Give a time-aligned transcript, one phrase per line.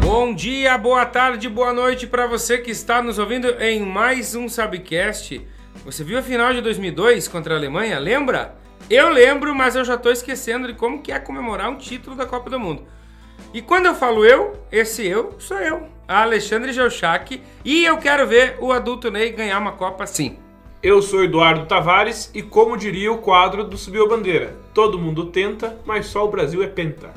[0.00, 4.48] Bom dia, boa tarde, boa noite para você que está nos ouvindo em mais um
[4.48, 5.46] Sabcast.
[5.84, 7.98] Você viu a final de 2002 contra a Alemanha?
[7.98, 8.56] Lembra?
[8.88, 12.24] Eu lembro, mas eu já estou esquecendo de como que é comemorar um título da
[12.24, 12.86] Copa do Mundo.
[13.52, 18.56] E quando eu falo eu, esse eu sou eu, Alexandre Geuchac, e eu quero ver
[18.60, 20.38] o adulto Ney ganhar uma Copa sim.
[20.84, 25.30] Eu sou Eduardo Tavares e como diria o quadro do Subiu a Bandeira, todo mundo
[25.30, 27.10] tenta, mas só o Brasil é penta.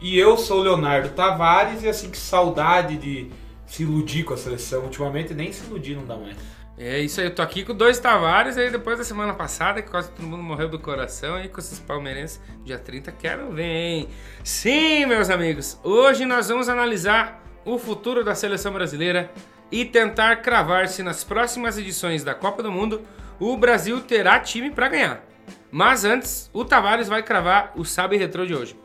[0.00, 3.28] E eu sou o Leonardo Tavares e assim que saudade de
[3.66, 4.84] se iludir com a seleção.
[4.84, 6.36] Ultimamente nem se iludir não dá mais.
[6.78, 9.90] É isso aí, eu tô aqui com dois Tavares aí depois da semana passada, que
[9.90, 12.40] quase todo mundo morreu do coração aí com esses palmeirenses.
[12.64, 14.08] Dia 30 quero ver, hein?
[14.44, 19.28] Sim, meus amigos, hoje nós vamos analisar o futuro da seleção brasileira
[19.70, 23.02] e tentar cravar se nas próximas edições da Copa do Mundo
[23.38, 25.24] o Brasil terá time para ganhar.
[25.70, 28.76] Mas antes, o Tavares vai cravar o Sabe Retrô de hoje.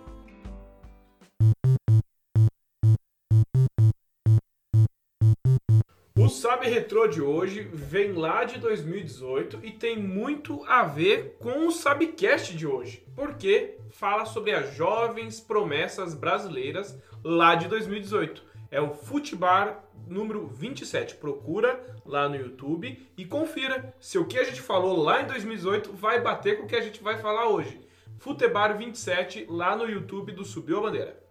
[6.15, 11.67] O Sabe Retrô de hoje vem lá de 2018 e tem muito a ver com
[11.67, 18.52] o Sabecast de hoje, porque fala sobre as jovens promessas brasileiras lá de 2018.
[18.73, 21.13] É o Futebar número 27.
[21.17, 25.93] Procura lá no YouTube e confira se o que a gente falou lá em 2018
[25.93, 27.79] vai bater com o que a gente vai falar hoje.
[28.17, 31.23] Futebar 27 lá no YouTube do Subiu a Bandeira.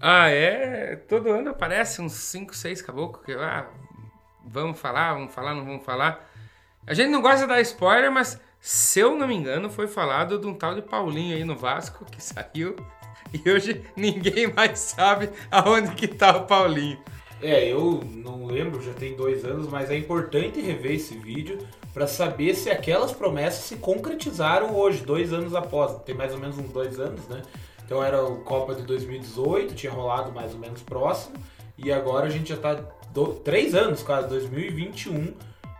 [0.00, 0.94] Ah, é?
[0.94, 3.68] Todo ano aparece uns 5, 6 caboclos que ah,
[4.46, 6.30] vamos falar, vamos falar, não vamos falar.
[6.86, 10.38] A gente não gosta de dar spoiler, mas se eu não me engano, foi falado
[10.38, 12.76] de um tal de Paulinho aí no Vasco que saiu
[13.34, 16.98] e hoje ninguém mais sabe aonde que tá o Paulinho.
[17.42, 21.58] É, eu não lembro, já tem dois anos, mas é importante rever esse vídeo
[21.92, 26.00] para saber se aquelas promessas se concretizaram hoje, dois anos após.
[26.04, 27.42] Tem mais ou menos uns dois anos, né?
[27.84, 31.36] Então era o Copa de 2018, tinha rolado mais ou menos próximo,
[31.76, 32.80] e agora a gente já tá
[33.12, 35.34] do, três anos, quase 2021,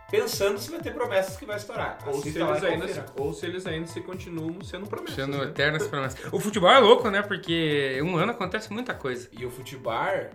[0.09, 1.99] pensando se vai ter promessas que vai estourar.
[2.05, 3.05] Ou se, eles ainda, confira.
[3.17, 5.15] ou se eles ainda se continuam sendo promessas.
[5.15, 5.45] Sendo né?
[5.45, 6.33] eternas promessas.
[6.33, 7.21] O futebol é louco, né?
[7.21, 9.27] Porque um ano acontece muita coisa.
[9.31, 10.31] E o Futibar,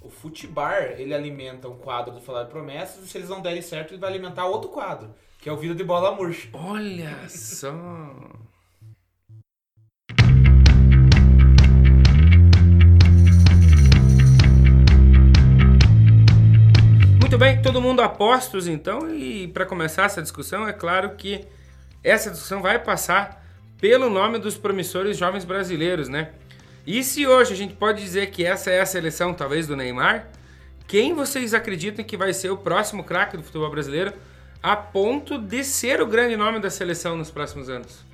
[0.00, 3.62] o Futibar, ele alimenta um quadro do Falar de Promessas, e se eles não derem
[3.62, 6.48] certo, ele vai alimentar outro quadro, que é o Vida de Bola Murcha.
[6.52, 7.70] Olha só.
[17.38, 21.46] Muito bem, todo mundo a postos então, e para começar essa discussão, é claro que
[22.02, 23.46] essa discussão vai passar
[23.80, 26.32] pelo nome dos promissores jovens brasileiros, né?
[26.84, 30.26] E se hoje a gente pode dizer que essa é a seleção, talvez, do Neymar,
[30.88, 34.12] quem vocês acreditam que vai ser o próximo craque do futebol brasileiro
[34.60, 38.04] a ponto de ser o grande nome da seleção nos próximos anos?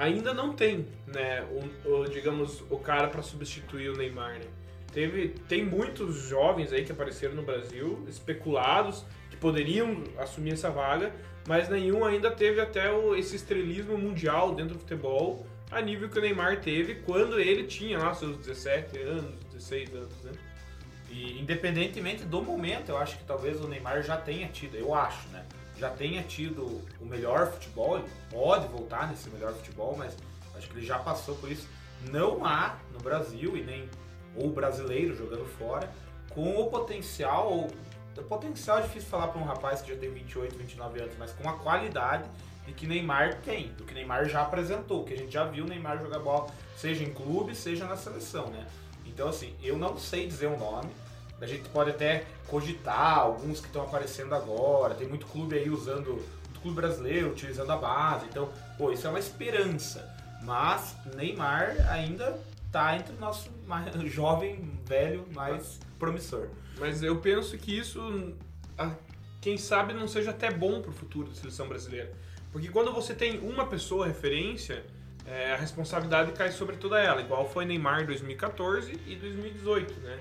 [0.00, 1.44] ainda não tem, né,
[1.84, 4.46] o, o, digamos, o cara para substituir o Neymar, né?
[4.92, 11.12] Teve, tem muitos jovens aí que apareceram no Brasil, especulados, que poderiam assumir essa vaga,
[11.46, 16.18] mas nenhum ainda teve até o, esse estrelismo mundial dentro do futebol a nível que
[16.18, 20.32] o Neymar teve quando ele tinha lá seus 17 anos, 16 anos, né?
[21.08, 25.28] E independentemente do momento, eu acho que talvez o Neymar já tenha tido, eu acho,
[25.28, 25.44] né?
[25.78, 30.16] Já tenha tido o melhor futebol, ele pode voltar nesse melhor futebol, mas
[30.56, 31.68] acho que ele já passou por isso.
[32.10, 33.88] Não há no Brasil e nem
[34.36, 35.90] o brasileiro jogando fora
[36.30, 37.70] com o potencial, ou
[38.16, 41.32] o potencial é difícil falar para um rapaz que já tem 28, 29 anos, mas
[41.32, 42.24] com a qualidade
[42.66, 45.98] de que Neymar tem, do que Neymar já apresentou, que a gente já viu Neymar
[45.98, 46.46] jogar bola,
[46.76, 48.66] seja em clube, seja na seleção, né?
[49.06, 50.90] Então assim, eu não sei dizer o nome,
[51.40, 54.94] a gente pode até cogitar alguns que estão aparecendo agora.
[54.94, 58.26] Tem muito clube aí usando, muito clube brasileiro utilizando a base.
[58.26, 60.14] Então, pô, isso é uma esperança.
[60.42, 62.38] Mas Neymar ainda
[62.70, 66.48] tá entre o nosso mais jovem, velho, mais promissor.
[66.78, 68.34] Mas eu penso que isso,
[69.40, 72.12] quem sabe, não seja até bom pro futuro da seleção brasileira.
[72.52, 74.84] Porque quando você tem uma pessoa referência,
[75.26, 80.18] é, a responsabilidade cai sobre toda ela, igual foi Neymar em 2014 e 2018, né?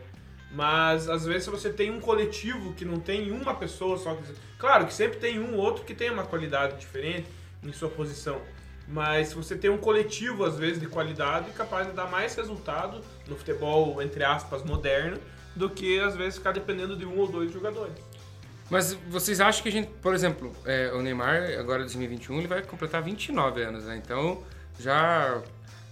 [0.51, 4.23] Mas às vezes você tem um coletivo que não tem uma pessoa só que.
[4.57, 7.27] Claro que sempre tem um ou outro que tem uma qualidade diferente
[7.63, 8.41] em sua posição.
[8.89, 13.01] Mas se você tem um coletivo, às vezes, de qualidade, capaz de dar mais resultado
[13.27, 15.19] no futebol, entre aspas, moderno,
[15.55, 17.93] do que às vezes ficar dependendo de um ou dois jogadores.
[18.69, 22.47] Mas vocês acham que a gente, por exemplo, é, o Neymar, agora em 2021, ele
[22.47, 23.99] vai completar 29 anos, né?
[24.03, 24.43] Então,
[24.79, 25.41] já,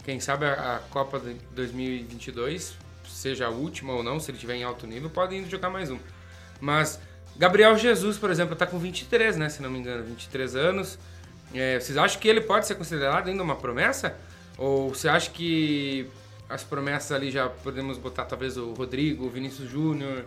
[0.03, 2.77] quem sabe a, a Copa de 2022,
[3.07, 5.89] seja a última ou não, se ele estiver em alto nível, pode ainda jogar mais
[5.89, 5.99] um.
[6.59, 6.99] Mas
[7.35, 9.49] Gabriel Jesus, por exemplo, tá com 23, né?
[9.49, 10.97] Se não me engano, 23 anos.
[11.53, 14.15] É, vocês acham que ele pode ser considerado ainda uma promessa?
[14.57, 16.07] Ou você acha que
[16.49, 20.25] as promessas ali já podemos botar talvez o Rodrigo, o Vinícius Júnior?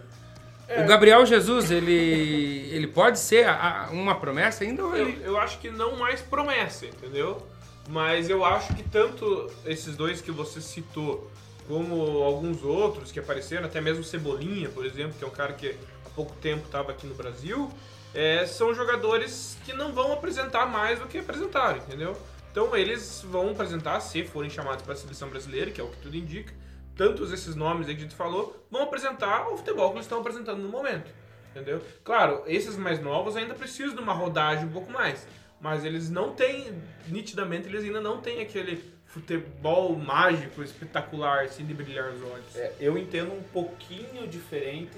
[0.69, 0.84] É.
[0.84, 4.84] O Gabriel Jesus, ele, ele pode ser a- a- uma promessa ainda?
[4.84, 5.20] Ou Eu, ele...
[5.25, 7.44] eu acho que não mais promessa, entendeu?
[7.88, 11.28] Mas eu acho que tanto esses dois que você citou,
[11.67, 15.70] como alguns outros que apareceram, até mesmo Cebolinha, por exemplo, que é um cara que
[16.06, 17.69] há pouco tempo estava aqui no Brasil,
[18.14, 22.16] é, são jogadores que não vão apresentar mais do que apresentaram, entendeu?
[22.50, 25.98] Então eles vão apresentar, se forem chamados para a seleção brasileira, que é o que
[25.98, 26.52] tudo indica,
[26.96, 30.20] tantos esses nomes aí que a gente falou, vão apresentar o futebol que eles estão
[30.20, 31.10] apresentando no momento.
[31.50, 31.82] Entendeu?
[32.04, 35.26] Claro, esses mais novos ainda precisam de uma rodagem um pouco mais.
[35.60, 41.74] Mas eles não têm, nitidamente, eles ainda não têm aquele futebol mágico, espetacular, assim, de
[41.74, 42.56] brilhar os olhos.
[42.56, 44.96] É, eu entendo um pouquinho diferente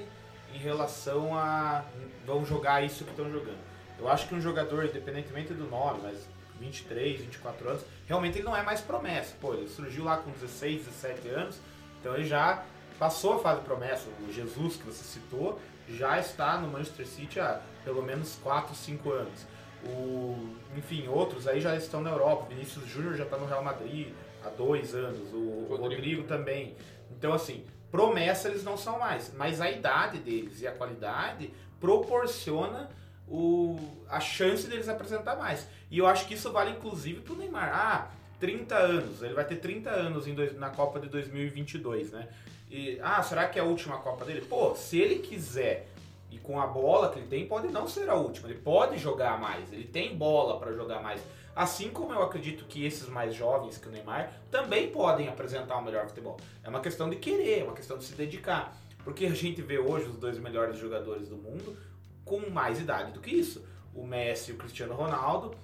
[0.54, 1.84] em relação a
[2.26, 3.58] vão jogar isso que estão jogando.
[3.98, 6.28] Eu acho que um jogador, independentemente do nome, mas
[6.58, 9.34] 23, 24 anos, realmente ele não é mais promessa.
[9.40, 11.60] Pô, ele surgiu lá com 16, 17 anos,
[12.00, 12.64] então ele já
[12.98, 14.08] passou a fase promessa.
[14.28, 19.10] O Jesus que você citou já está no Manchester City há pelo menos 4, 5
[19.10, 19.46] anos.
[19.84, 22.46] O, enfim, outros aí já estão na Europa.
[22.48, 24.12] Vinícius Júnior já está no Real Madrid
[24.44, 25.32] há dois anos.
[25.32, 25.82] O Rodrigo.
[25.82, 26.76] Rodrigo também.
[27.10, 32.90] Então, assim, promessa eles não são mais, mas a idade deles e a qualidade proporciona
[33.28, 33.78] o,
[34.08, 35.66] a chance deles apresentar mais.
[35.90, 37.70] E eu acho que isso vale inclusive pro Neymar.
[37.72, 38.10] Ah,
[38.40, 42.28] 30 anos, ele vai ter 30 anos em dois- na Copa de 2022, né?
[42.70, 44.40] E, ah, será que é a última Copa dele?
[44.40, 45.86] Pô, se ele quiser
[46.30, 48.48] e com a bola que ele tem, pode não ser a última.
[48.48, 51.20] Ele pode jogar mais, ele tem bola para jogar mais.
[51.54, 55.82] Assim como eu acredito que esses mais jovens que o Neymar também podem apresentar um
[55.82, 56.38] melhor futebol.
[56.62, 58.74] É uma questão de querer, é uma questão de se dedicar.
[59.04, 61.76] Porque a gente vê hoje os dois melhores jogadores do mundo
[62.24, 63.64] com mais idade do que isso.
[63.94, 65.54] O Messi e o Cristiano Ronaldo,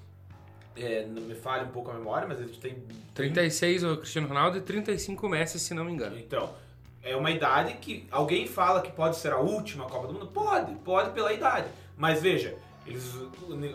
[0.77, 2.83] é, não me falha um pouco a memória, mas eles têm
[3.15, 6.19] 36 o Cristiano Ronaldo e 35 o Messi, se não me engano.
[6.19, 6.53] então,
[7.03, 10.27] é uma idade que alguém fala que pode ser a última Copa do Mundo?
[10.27, 11.69] Pode, pode pela idade.
[11.97, 12.55] Mas veja,
[12.89, 13.15] eles,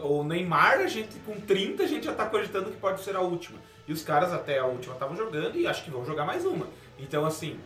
[0.01, 3.21] o Neymar, a gente com 30, a gente já tá cogitando que pode ser a
[3.21, 3.59] última.
[3.87, 6.67] E os caras até a última estavam jogando e acho que vão jogar mais uma.
[6.97, 7.59] Então, assim,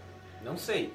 [0.44, 0.92] não sei.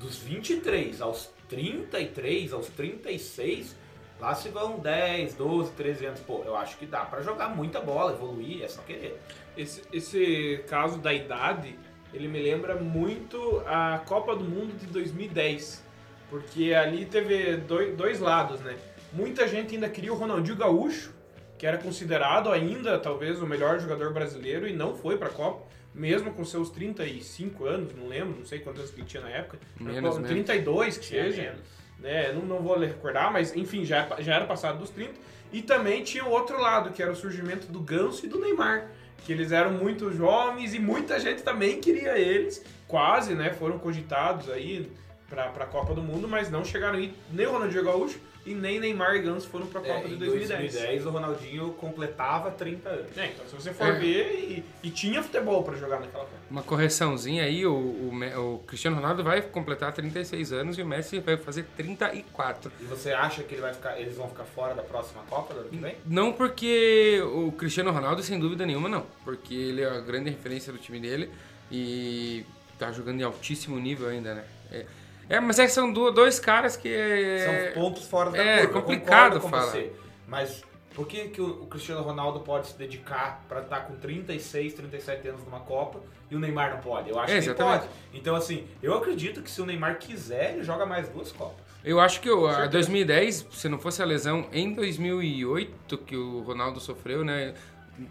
[0.00, 3.76] Dos 23 aos 33, aos 36,
[4.18, 6.20] lá se vão 10, 12, 13 anos.
[6.20, 9.20] Pô, eu acho que dá pra jogar muita bola, evoluir, é só querer.
[9.56, 11.78] Esse, esse caso da idade,
[12.12, 15.84] ele me lembra muito a Copa do Mundo de 2010.
[16.28, 18.76] Porque ali teve dois, dois lados, né?
[19.12, 21.12] Muita gente ainda queria o Ronaldinho Gaúcho,
[21.58, 26.32] que era considerado ainda talvez o melhor jogador brasileiro e não foi pra Copa, mesmo
[26.32, 29.58] com seus 35 anos, não lembro, não sei quantos anos que ele tinha na época.
[29.78, 30.30] Menos, menos.
[30.30, 31.56] 32 que Tinha seja
[32.02, 32.32] né?
[32.32, 35.12] Não, não vou recordar, mas enfim, já, já era passado dos 30.
[35.52, 38.90] E também tinha o outro lado, que era o surgimento do Ganso e do Neymar.
[39.24, 42.64] Que eles eram muito jovens e muita gente também queria eles.
[42.88, 43.52] Quase, né?
[43.52, 44.90] Foram cogitados aí
[45.28, 47.14] pra, pra Copa do Mundo, mas não chegaram aí.
[47.30, 50.18] Nem o Ronaldinho Gaúcho e nem Neymar e Ganso foram pra Copa É, de em
[50.18, 50.72] 2010.
[50.72, 53.16] 2010 o Ronaldinho completava 30 anos.
[53.18, 53.92] É, então se você for É.
[53.92, 56.36] ver, e, e tinha futebol pra jogar naquela Copa.
[56.50, 61.20] Uma correçãozinha aí, o, o, o Cristiano Ronaldo vai completar 36 anos e o Messi
[61.20, 62.72] vai fazer 34.
[62.80, 65.60] E você acha que ele vai ficar, eles vão ficar fora da próxima Copa do
[65.60, 65.96] ano que vem?
[66.04, 69.06] Não porque o Cristiano Ronaldo, sem dúvida nenhuma, não.
[69.24, 71.30] Porque ele é a grande referência do time dele
[71.70, 72.44] e
[72.78, 74.44] tá jogando em altíssimo nível ainda, né?
[74.70, 74.84] É,
[75.28, 76.88] é, mas é que são do- dois caras que...
[76.88, 78.78] é- São pontos fora da é, curva.
[78.78, 79.66] eu complicado com falar.
[79.66, 79.92] você.
[80.26, 80.62] Mas
[80.94, 85.44] por que, que o Cristiano Ronaldo pode se dedicar para estar com 36, 37 anos
[85.44, 86.00] numa Copa
[86.30, 87.08] e o Neymar não pode?
[87.10, 87.86] Eu acho É, que ele pode.
[88.12, 91.62] Então, assim, eu acredito que se o Neymar quiser, ele joga mais duas Copas.
[91.84, 92.70] Eu acho que o, a certeza.
[92.72, 97.54] 2010, se não fosse a lesão em 2008 que o Ronaldo sofreu, né,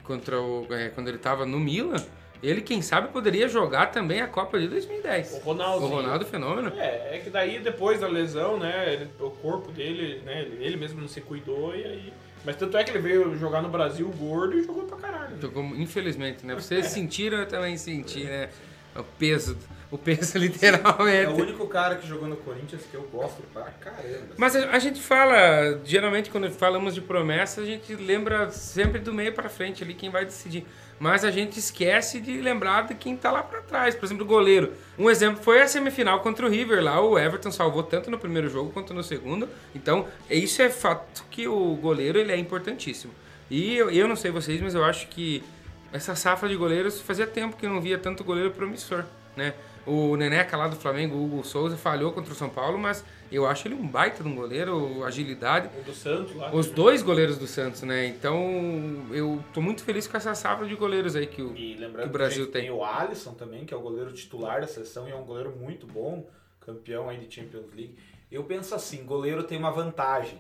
[0.03, 2.03] contra o, é, quando ele estava no Milan,
[2.43, 5.33] ele quem sabe poderia jogar também a Copa de 2010.
[5.33, 5.85] O Ronaldo.
[5.85, 6.71] O Ronaldo fenômeno.
[6.77, 10.99] É, é que daí depois da lesão, né, ele- o corpo dele, né, ele, mesmo
[11.01, 12.13] não se cuidou e aí...
[12.43, 15.35] Mas tanto é que ele veio jogar no Brasil gordo e jogou pra caralho.
[15.35, 15.37] né?
[15.41, 16.55] Jogou, infelizmente, né?
[16.55, 18.49] Vocês sentiram, eu também senti, né?
[18.95, 19.55] O peso,
[19.91, 21.25] o peso literalmente.
[21.25, 24.33] É o único cara que jogou no Corinthians que eu gosto pra caramba.
[24.37, 29.13] Mas a, a gente fala, geralmente quando falamos de promessa, a gente lembra sempre do
[29.13, 30.65] meio pra frente ali quem vai decidir.
[31.01, 33.95] Mas a gente esquece de lembrar de quem tá lá pra trás.
[33.95, 34.71] Por exemplo, o goleiro.
[34.99, 37.01] Um exemplo foi a semifinal contra o River lá.
[37.01, 39.49] O Everton salvou tanto no primeiro jogo quanto no segundo.
[39.73, 43.11] Então, isso é fato que o goleiro ele é importantíssimo.
[43.49, 45.43] E eu, eu não sei vocês, mas eu acho que
[45.91, 49.03] essa safra de goleiros fazia tempo que eu não via tanto goleiro promissor,
[49.35, 49.55] né?
[49.87, 53.45] O Neneca lá do Flamengo, o Hugo Souza, falhou contra o São Paulo, mas eu
[53.45, 55.69] acho ele um baita de um goleiro, agilidade.
[55.79, 56.53] O do Santos lá.
[56.53, 58.05] Os dois goleiros do Santos, né?
[58.07, 61.75] Então eu tô muito feliz com essa safra de goleiros aí que o, E que
[61.79, 62.61] lembrando o que, Brasil a gente tem.
[62.63, 65.51] tem o Alisson também, que é o goleiro titular da seleção e é um goleiro
[65.55, 66.27] muito bom,
[66.59, 67.95] campeão aí de Champions League.
[68.31, 70.37] Eu penso assim, goleiro tem uma vantagem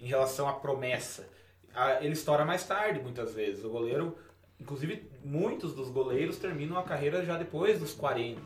[0.00, 1.28] em relação à promessa.
[2.00, 3.62] Ele estoura mais tarde, muitas vezes.
[3.64, 4.16] O goleiro,
[4.58, 8.40] inclusive, muitos dos goleiros terminam a carreira já depois dos 40.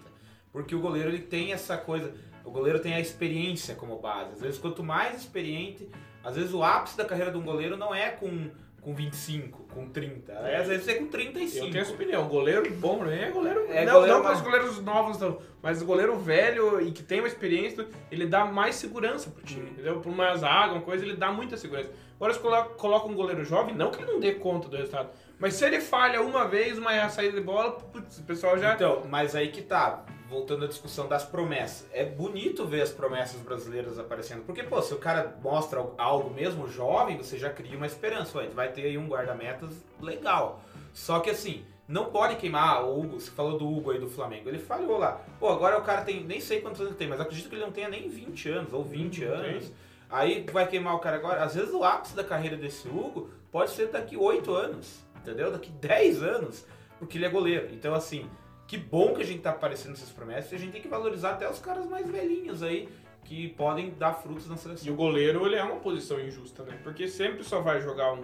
[0.52, 2.12] Porque o goleiro ele tem essa coisa,
[2.50, 4.32] o goleiro tem a experiência como base.
[4.32, 5.88] Às vezes, quanto mais experiente,
[6.22, 9.88] às vezes o ápice da carreira de um goleiro não é com, com 25, com
[9.88, 10.32] 30.
[10.32, 11.64] É, às vezes é com 35.
[11.64, 12.28] Eu tenho essa opinião.
[12.28, 13.66] Goleiro bom mim é goleiro.
[13.68, 15.38] É não, goleiro não para os goleiros novos, não.
[15.62, 19.70] Mas o goleiro velho e que tem uma experiência, ele dá mais segurança pro time.
[19.70, 20.00] Entendeu?
[20.00, 21.90] Por uma zaga, uma coisa, ele dá muita segurança.
[22.16, 25.10] Agora, coloca, coloca um goleiro jovem, não que ele não dê conta do resultado.
[25.38, 28.74] Mas se ele falha uma vez, uma saída de bola, putz, o pessoal já.
[28.74, 31.88] Então, mas aí que tá, voltando à discussão das promessas.
[31.92, 34.44] É bonito ver as promessas brasileiras aparecendo.
[34.46, 38.38] Porque, pô, se o cara mostra algo mesmo jovem, você já cria uma esperança.
[38.38, 39.70] Ué, vai ter aí um guarda-metas
[40.00, 40.62] legal.
[40.94, 43.20] Só que assim, não pode queimar o Hugo.
[43.20, 44.48] Você falou do Hugo aí do Flamengo.
[44.48, 45.20] Ele falhou lá.
[45.40, 46.22] Pô, agora o cara tem.
[46.22, 48.72] Nem sei quantos anos ele tem, mas acredito que ele não tenha nem 20 anos
[48.72, 49.72] ou 20 Não anos.
[50.08, 51.42] Aí vai queimar o cara agora.
[51.42, 55.00] Às vezes o ápice da carreira desse Hugo pode ser daqui 8 anos.
[55.16, 55.50] Entendeu?
[55.50, 56.64] Daqui 10 anos.
[57.00, 57.68] Porque ele é goleiro.
[57.72, 58.28] Então, assim,
[58.70, 60.52] que bom que a gente tá aparecendo nessas promessas.
[60.52, 62.88] E a gente tem que valorizar até os caras mais velhinhos aí.
[63.24, 64.92] Que podem dar frutos na E seleção.
[64.92, 66.78] o goleiro, ele é uma posição injusta, né?
[66.84, 68.22] Porque sempre só vai jogar um.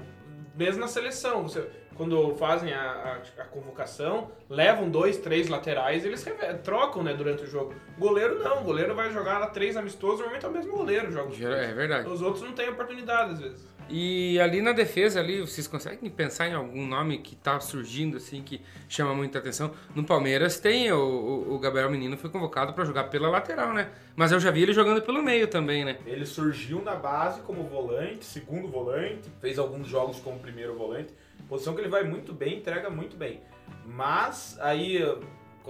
[0.55, 6.25] Mesmo na seleção, você, quando fazem a, a, a convocação, levam dois, três laterais, eles
[6.65, 7.75] trocam, né, durante o jogo.
[7.99, 11.29] Goleiro não, o goleiro vai jogar lá três amistosos, normalmente é o mesmo goleiro joga.
[11.29, 12.09] os É verdade.
[12.09, 13.67] Os outros não têm oportunidade, às vezes.
[13.89, 18.43] E ali na defesa, ali, vocês conseguem pensar em algum nome que tá surgindo, assim,
[18.43, 19.73] que chama muita atenção?
[19.95, 23.91] No Palmeiras tem o, o, o Gabriel Menino, foi convocado para jogar pela lateral, né?
[24.17, 25.99] Mas eu já vi ele jogando pelo meio também, né?
[26.05, 31.15] Ele surgiu na base como volante, segundo volante, fez alguns jogos como primeiro volante,
[31.49, 33.41] posição que ele vai muito bem, entrega muito bem.
[33.85, 34.99] Mas aí,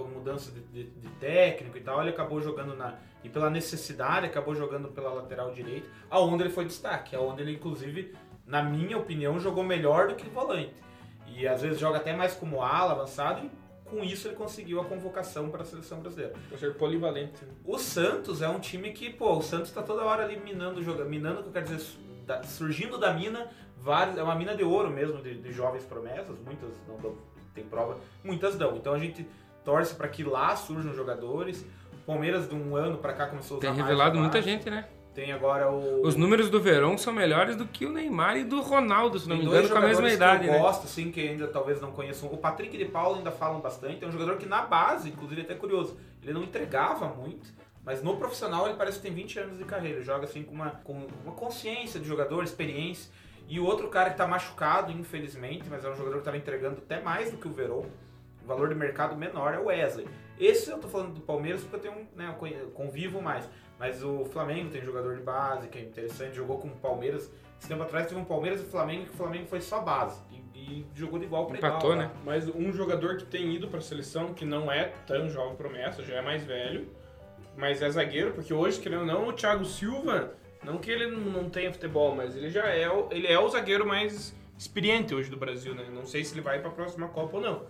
[0.03, 2.95] com mudança de, de- de técnico e tal, ele acabou jogando na.
[3.23, 8.13] E pela necessidade, acabou jogando pela lateral direita, aonde ele foi destaque, aonde ele, inclusive,
[8.45, 10.73] na minha opinião, jogou melhor do que volante.
[11.27, 13.51] E às vezes joga até mais como ala, avançado, e
[13.89, 16.33] com isso ele conseguiu a convocação para a seleção brasileira.
[16.49, 17.43] Vai ser polivalente.
[17.43, 17.51] né?
[17.65, 21.03] O Santos é um time que, pô, o Santos tá toda hora ali minando, joga,
[21.03, 24.89] minando, que eu quero dizer, da- surgindo da mina, vários, é uma mina de ouro
[24.89, 27.17] mesmo, de, de jovens promessas, muitas não dão,
[27.53, 28.75] tem prova, muitas dão.
[28.77, 29.27] Então a gente
[29.67, 31.65] torce para que lá surjam jogadores.
[31.91, 34.87] O Palmeiras de um ano para cá começou a usar Tem revelado muita gente, né?
[35.13, 38.61] Tem agora o Os números do Verão são melhores do que o Neymar e do
[38.61, 40.59] Ronaldo, se não me engano, com a mesma idade, que eu né?
[40.59, 42.29] gosto, assim, que ainda talvez não conheçam.
[42.31, 44.05] O Patrick de Paula ainda falam bastante.
[44.05, 47.49] É um jogador que na base, inclusive até curioso, ele não entregava muito,
[47.83, 49.97] mas no profissional ele parece que tem 20 anos de carreira.
[49.97, 53.11] Ele joga assim com uma, com uma consciência de jogador, experiência.
[53.49, 56.77] E o outro cara que tá machucado, infelizmente, mas é um jogador que tava entregando
[56.77, 57.83] até mais do que o Verón.
[58.47, 60.07] Valor de mercado menor é o Wesley.
[60.39, 63.47] Esse eu tô falando do Palmeiras porque eu tenho, né, eu convivo mais.
[63.77, 67.31] Mas o Flamengo tem jogador de base, que é interessante, jogou com o Palmeiras.
[67.59, 70.19] Esse tempo atrás teve um Palmeiras e Flamengo, que o Flamengo foi só base.
[70.31, 72.07] E, e jogou de igual para Empatou, igual.
[72.07, 72.11] né?
[72.23, 76.15] Mas um jogador que tem ido pra seleção, que não é tão jovem promessa, já
[76.15, 76.87] é mais velho,
[77.57, 81.49] mas é zagueiro, porque hoje, querendo ou não, o Thiago Silva, não que ele não
[81.49, 85.37] tenha futebol, mas ele já é o, ele é o zagueiro mais experiente hoje do
[85.37, 85.85] Brasil, né?
[85.91, 87.65] Não sei se ele vai pra próxima Copa ou não.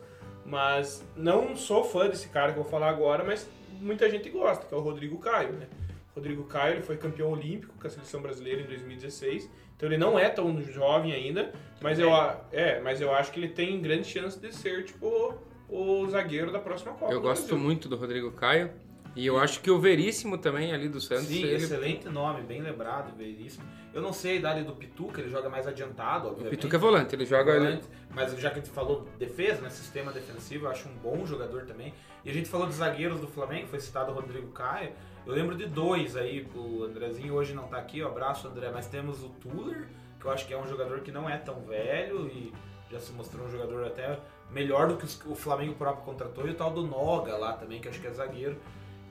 [0.48, 3.50] Mas não sou fã desse cara que eu vou falar agora, mas
[3.82, 5.68] muita gente gosta, que é o Rodrigo Caio, né?
[6.16, 9.50] Rodrigo Caio ele foi campeão olímpico com a seleção brasileira em 2016.
[9.76, 12.10] Então ele não é tão jovem ainda, mas eu,
[12.52, 15.36] é, mas eu acho que ele tem grande chance de ser tipo
[15.70, 17.12] o zagueiro da próxima Copa.
[17.12, 18.72] Eu gosto muito do Rodrigo Caio.
[19.18, 22.62] E eu acho que o Veríssimo também, ali do Santos, Sim, ele excelente nome, bem
[22.62, 23.66] lembrado, Veríssimo.
[23.92, 26.56] Eu não sei a idade do Pituca, ele joga mais adiantado, O obviamente.
[26.56, 30.12] Pituca é volante, ele joga volante, mas já que a gente falou defesa, né, sistema
[30.12, 31.96] defensivo, eu acho um bom jogador também.
[32.24, 34.92] E a gente falou de zagueiros do Flamengo, foi citado o Rodrigo Caio.
[35.26, 39.24] Eu lembro de dois aí, o Andrezinho hoje não tá aqui, abraço André, mas temos
[39.24, 39.88] o Tuller,
[40.20, 42.54] que eu acho que é um jogador que não é tão velho e
[42.92, 44.20] já se mostrou um jogador até
[44.52, 47.90] melhor do que o Flamengo próprio contratou, e o tal do Noga lá também, que
[47.90, 48.58] acho que é zagueiro.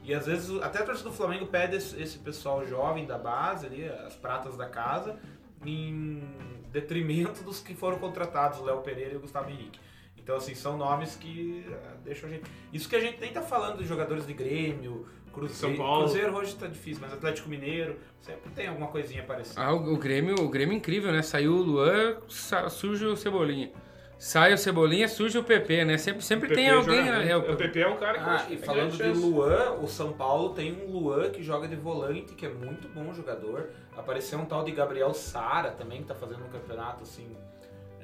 [0.07, 3.67] E às vezes até a torcida do Flamengo pede esse, esse pessoal jovem da base
[3.67, 5.19] ali, as pratas da casa,
[5.65, 6.23] em
[6.71, 9.81] detrimento dos que foram contratados, o Léo Pereira e o Gustavo Henrique.
[10.17, 12.45] Então, assim, são nomes que ah, deixam a gente.
[12.73, 15.77] Isso que a gente nem tá falando de jogadores de Grêmio, Cruzeiro.
[15.77, 16.05] São Paulo.
[16.05, 19.61] Cruzeiro hoje tá difícil, mas Atlético Mineiro sempre tem alguma coisinha parecida.
[19.61, 21.23] Ah, o, Grêmio, o Grêmio é incrível, né?
[21.23, 23.73] Saiu o Luan, surge o Cebolinha.
[24.19, 25.99] Sai o Cebolinha, surge o PP, né?
[25.99, 27.05] Sempre, sempre tem PP alguém.
[27.05, 27.31] joga né?
[27.31, 29.03] É, o PP é um cara que eu Ah, acho que e falando de.
[29.21, 33.13] Luan, o São Paulo tem um Luan que joga de volante, que é muito bom
[33.13, 33.71] jogador.
[33.97, 37.37] Apareceu um tal de Gabriel Sara também, que tá fazendo um campeonato assim.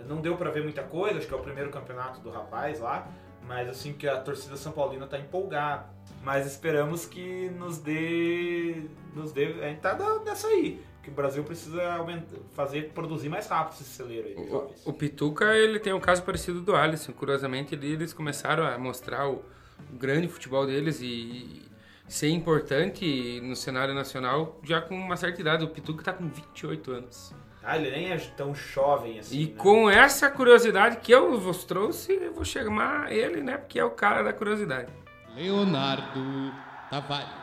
[0.07, 3.07] Não deu pra ver muita coisa, acho que é o primeiro campeonato do rapaz lá.
[3.47, 5.87] Mas assim que a torcida São Paulina tá empolgada.
[6.23, 8.85] Mas esperamos que nos dê.
[9.15, 9.47] Nos dê.
[9.61, 10.81] A gente tá nessa aí.
[11.03, 14.35] Que o Brasil precisa aumentar, fazer, produzir mais rápido esse celeiro aí.
[14.37, 14.87] O, jovens.
[14.87, 17.13] o Pituca, ele tem um caso parecido do Alisson.
[17.13, 19.45] Curiosamente, ele- eles começaram a mostrar o,
[19.93, 21.63] o grande futebol deles e
[22.07, 25.65] ser importante no cenário nacional já com uma certa idade.
[25.65, 27.35] O Pituca tá com 28 anos.
[27.65, 29.39] Ah, ele nem é tão jovem assim.
[29.41, 29.55] E né?
[29.57, 33.57] com essa curiosidade que eu vos trouxe, eu vou chamar ele, né?
[33.57, 34.93] Porque é o cara da curiosidade.
[35.35, 36.53] Leonardo
[36.91, 37.42] Tavares.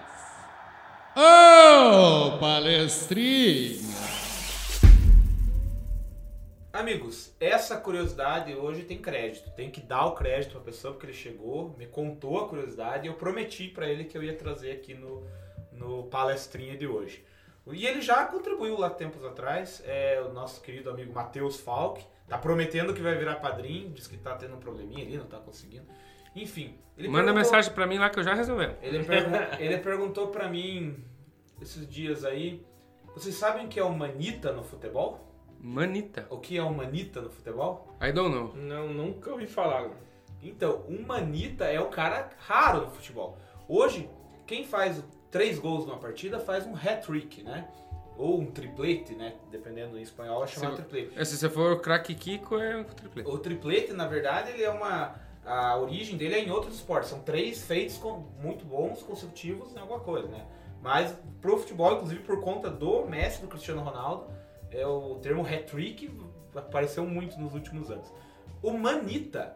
[1.22, 3.90] Ô, palestrinha!
[6.72, 9.50] Amigos, essa curiosidade hoje tem crédito.
[9.52, 13.10] Tem que dar o crédito pra pessoa porque ele chegou, me contou a curiosidade e
[13.10, 15.28] eu prometi pra ele que eu ia trazer aqui no,
[15.74, 17.22] no palestrinha de hoje.
[17.70, 22.38] E ele já contribuiu lá tempos atrás, é o nosso querido amigo Matheus Falck, tá
[22.38, 25.86] prometendo que vai virar padrinho, diz que tá tendo um probleminha ali, não tá conseguindo.
[26.34, 28.74] Enfim, ele Manda perguntou- mensagem pra mim lá que eu já resolveu.
[28.82, 31.04] Ele, pergun- ele perguntou pra mim
[31.62, 32.66] esses dias aí,
[33.16, 35.20] vocês sabem o que é o manita no futebol?
[35.60, 36.25] Manita.
[36.30, 37.88] O que é o manita no futebol?
[38.01, 38.56] I don't know.
[38.56, 39.89] Não, nunca ouvi falar.
[40.42, 43.38] Então, um manita é um cara raro no futebol.
[43.68, 44.10] Hoje,
[44.48, 47.68] quem faz três gols numa partida faz um hat-trick, né?
[48.18, 49.36] Ou um triplete, né?
[49.51, 51.20] Dependendo em espanhol, é chamado Se- triplete.
[51.20, 53.30] É, Se você for o craque Kiko, é um triplete.
[53.30, 55.16] O triplete, na verdade, ele é uma...
[55.46, 57.10] A origem dele é em outros esportes.
[57.10, 60.46] São três feitos com, muito bons, consecutivos em alguma coisa, né?
[60.81, 64.27] Mas pro futebol, inclusive por conta do Messi, do Cristiano Ronaldo,
[64.71, 66.09] é o termo hat-trick
[66.55, 68.12] apareceu muito nos últimos anos.
[68.62, 69.55] O Manita,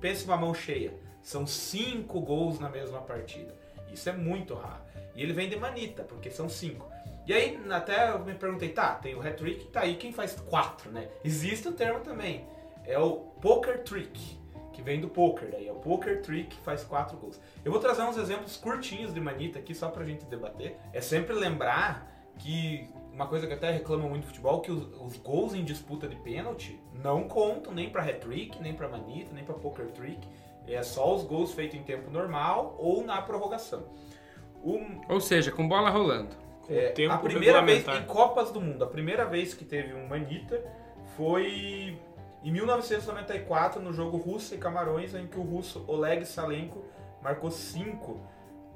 [0.00, 3.54] pense uma mão cheia, são cinco gols na mesma partida.
[3.92, 4.82] Isso é muito raro.
[5.14, 6.88] E ele vem de Manita, porque são cinco.
[7.26, 10.90] E aí, até eu me perguntei, tá, tem o hat-trick, tá aí quem faz quatro,
[10.90, 11.08] né?
[11.22, 12.46] Existe o termo também,
[12.86, 14.38] é o poker trick,
[14.78, 17.40] que vem do poker, daí é o poker trick que faz quatro gols.
[17.64, 20.76] Eu vou trazer uns exemplos curtinhos de Manita aqui, só pra gente debater.
[20.92, 25.16] É sempre lembrar que uma coisa que até reclamam muito no futebol, que os, os
[25.16, 29.54] gols em disputa de pênalti não contam nem pra hat-trick, nem pra manita, nem pra
[29.54, 30.20] poker trick.
[30.68, 33.82] É só os gols feitos em tempo normal ou na prorrogação.
[34.62, 36.36] O, Ou seja, com bola rolando.
[36.68, 40.06] é, tempo a primeira vez em Copas do Mundo, a primeira vez que teve um
[40.06, 40.62] manita
[41.16, 41.98] foi
[42.42, 46.84] em 1994 no jogo Rússia e Camarões, em que o russo Oleg Salenko
[47.22, 48.20] marcou 5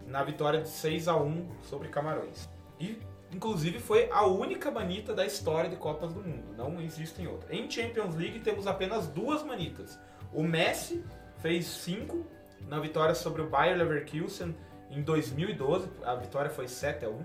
[0.07, 2.49] na vitória de 6 a 1 sobre Camarões.
[2.81, 3.01] E
[3.33, 7.51] inclusive foi a única manita da história de Copas do Mundo, não existem outras.
[7.51, 9.99] Em Champions League temos apenas duas manitas.
[10.33, 11.05] O Messi
[11.39, 12.27] fez 5
[12.69, 14.55] na vitória sobre o Bayer Leverkusen
[14.91, 17.25] em 2012, a vitória foi 7 a 1.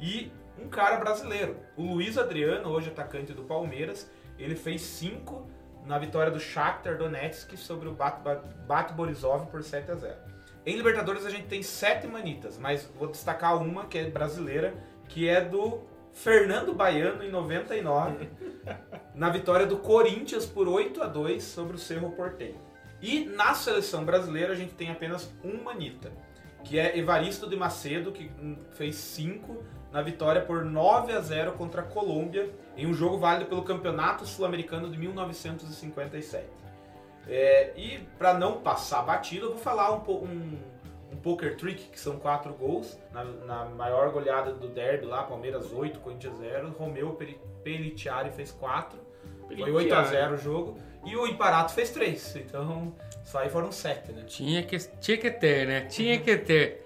[0.00, 5.46] E um cara brasileiro, o Luiz Adriano, hoje atacante do Palmeiras, ele fez 5
[5.86, 10.16] na vitória do Shakhtar Donetsk sobre o Bat, Bat, Bat Borisov por 7 a 0.
[10.66, 14.74] Em Libertadores a gente tem sete manitas, mas vou destacar uma que é brasileira,
[15.08, 18.28] que é do Fernando Baiano em 99,
[19.14, 22.60] na vitória do Corinthians por 8 a 2 sobre o Cerro Porteño.
[23.00, 26.10] E na seleção brasileira a gente tem apenas um manita,
[26.64, 29.62] que é Evaristo de Macedo, que hum, fez 5
[29.96, 34.26] na vitória por 9 a 0 contra a Colômbia, em um jogo válido pelo Campeonato
[34.26, 36.44] Sul-Americano de 1957.
[37.26, 40.58] É, e para não passar batido, eu vou falar um, um,
[41.10, 42.98] um poker trick, que são quatro gols.
[43.10, 46.76] Na, na maior goleada do derby lá, Palmeiras 8, Corinthians 0.
[46.78, 47.18] Romeu
[47.64, 48.98] Peliciari fez 4.
[49.48, 50.78] Foi 8 a 0 o jogo.
[51.06, 52.36] E o Imparato fez 3.
[52.36, 54.24] Então, só aí foram 7, né?
[54.26, 55.86] Tinha que, tinha que ter, né?
[55.86, 56.85] Tinha que ter.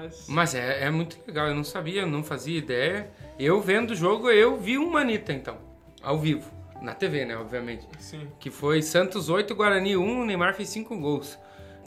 [0.00, 0.26] Mas.
[0.28, 3.10] Mas é, é muito legal, eu não sabia, não fazia ideia.
[3.38, 5.58] Eu vendo o jogo, eu vi um Manita então,
[6.02, 6.50] ao vivo.
[6.80, 7.86] Na TV, né, obviamente.
[7.98, 8.26] Sim.
[8.38, 11.38] Que foi Santos 8, Guarani 1, o Neymar fez 5 gols.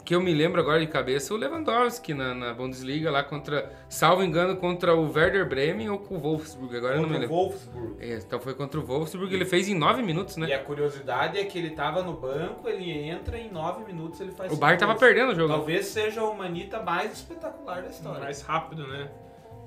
[0.04, 4.22] Que eu me lembro agora de cabeça, o Lewandowski na, na Bundesliga lá contra, salvo
[4.22, 7.38] engano, contra o Werder Bremen ou com o Wolfsburg, agora eu não me Contra o
[7.38, 7.50] lembro.
[7.50, 7.96] Wolfsburg.
[8.04, 10.52] É, então foi contra o Wolfsburg, ele fez em 9 minutos, E né?
[10.54, 14.52] a curiosidade é que ele tava no banco, ele entra em 9 minutos, ele faz
[14.52, 15.48] O Bayern tava perdendo o jogo.
[15.54, 18.20] Talvez seja o Manita mais espetacular da história.
[18.20, 19.10] Mais rápido, né?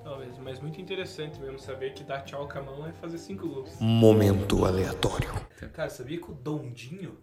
[0.03, 0.37] Talvez.
[0.37, 3.75] Mas muito interessante mesmo saber que dar tchau com a mão é fazer cinco gols.
[3.81, 5.29] Momento aleatório.
[5.73, 7.17] Cara, sabia que o Dondinho,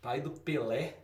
[0.00, 0.94] pai do Pelé,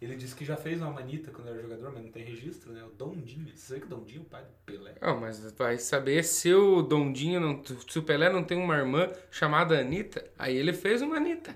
[0.00, 2.82] Ele disse que já fez uma manita quando era jogador, mas não tem registro, né?
[2.82, 3.54] O Dondinho.
[3.54, 4.94] Você sabe que o Dondinho é o pai do Pelé?
[5.02, 9.12] Oh, mas vai saber se o Dondinho, não, se o Pelé não tem uma irmã
[9.30, 11.54] chamada Anitta, aí ele fez uma Anitta.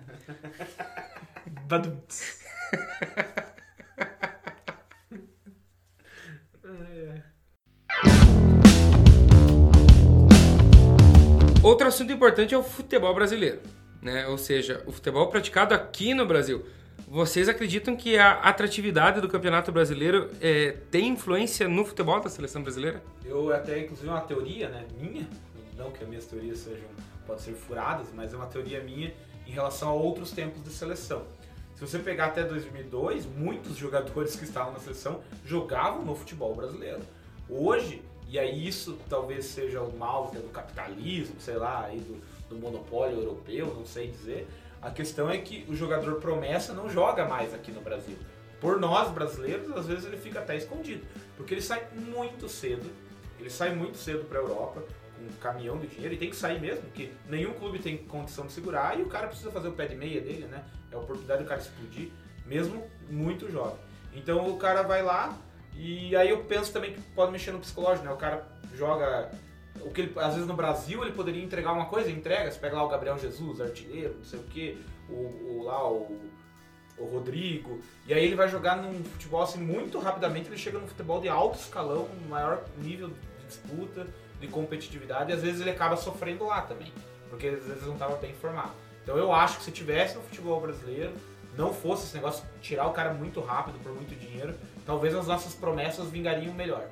[1.67, 2.45] Badumts.
[6.67, 7.23] É,
[11.63, 13.61] Outro assunto importante é o futebol brasileiro,
[14.03, 14.27] né?
[14.29, 16.65] Ou seja, o futebol praticado aqui no Brasil.
[17.15, 22.61] Vocês acreditam que a atratividade do Campeonato Brasileiro é, tem influência no futebol da seleção
[22.61, 23.01] brasileira?
[23.25, 25.25] Eu até, inclusive, uma teoria, né, minha,
[25.79, 26.89] não que as minhas teorias sejam,
[27.25, 29.15] podem ser furadas, mas é uma teoria minha
[29.47, 31.23] em relação a outros tempos de seleção.
[31.77, 36.99] Se você pegar até 2002, muitos jogadores que estavam na seleção jogavam no futebol brasileiro.
[37.49, 42.57] Hoje, e aí isso talvez seja o mal do capitalismo, sei lá, aí do, do
[42.57, 44.49] monopólio europeu, não sei dizer,
[44.85, 48.19] a questão é que o jogador promessa não joga mais aqui no Brasil.
[48.61, 51.03] Por nós brasileiros, às vezes ele fica até escondido,
[51.39, 52.91] porque ele sai muito cedo.
[53.41, 54.83] Ele sai muito cedo para a Europa
[55.17, 58.47] com um caminhão de dinheiro e tem que sair mesmo, porque nenhum clube tem condição
[58.47, 60.63] de segurar e o cara precisa fazer o pé de meia dele, né?
[60.93, 62.11] É a oportunidade do cara explodir,
[62.45, 63.79] mesmo muito jovem.
[64.13, 65.37] Então o cara vai lá
[65.75, 68.13] e aí eu penso também que pode mexer no psicológico, né?
[68.13, 69.31] O cara joga
[69.81, 72.77] o que ele, às vezes no Brasil ele poderia entregar uma coisa, entrega, você pega
[72.77, 76.21] lá o Gabriel Jesus, artilheiro, não sei o que, o, o, lá o,
[76.99, 80.87] o Rodrigo, e aí ele vai jogar num futebol assim muito rapidamente, ele chega num
[80.87, 84.07] futebol de alto escalão, maior nível de disputa,
[84.41, 86.93] de competitividade, e às vezes ele acaba sofrendo lá também,
[87.29, 88.73] porque às vezes não estava bem informado.
[89.03, 91.13] Então eu acho que se tivesse no futebol brasileiro,
[91.57, 94.55] não fosse esse negócio tirar o cara muito rápido por muito dinheiro,
[94.87, 96.89] talvez as nossas promessas vingariam melhor.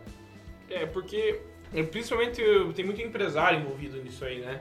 [0.68, 1.42] É, porque
[1.74, 2.42] é, principalmente
[2.74, 4.60] tem muito empresário envolvido nisso aí, né?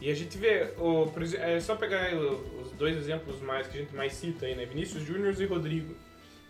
[0.00, 3.94] E a gente vê, o, é só pegar os dois exemplos mais que a gente
[3.94, 4.64] mais cita aí, né?
[4.64, 5.94] Vinícius Júnior e Rodrigo.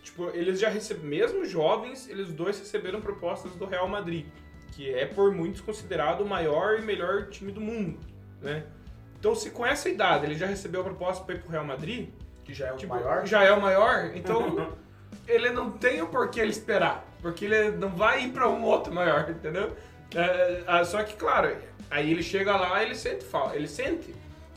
[0.03, 4.25] Tipo, eles já receberam, mesmo jovens, eles dois receberam propostas do Real Madrid,
[4.71, 7.99] que é por muitos considerado o maior e melhor time do mundo,
[8.41, 8.63] né?
[9.19, 12.09] Então, se com essa idade ele já recebeu a proposta para ir pro Real Madrid,
[12.43, 13.27] Que já é o tipo, maior.
[13.27, 14.75] já é o maior, então
[15.27, 18.91] ele não tem o porquê ele esperar, porque ele não vai ir para um outro
[18.91, 19.75] maior, entendeu?
[20.15, 21.55] É, ah, só que, claro,
[21.89, 24.13] aí ele chega lá e ele sente falta, ele sente.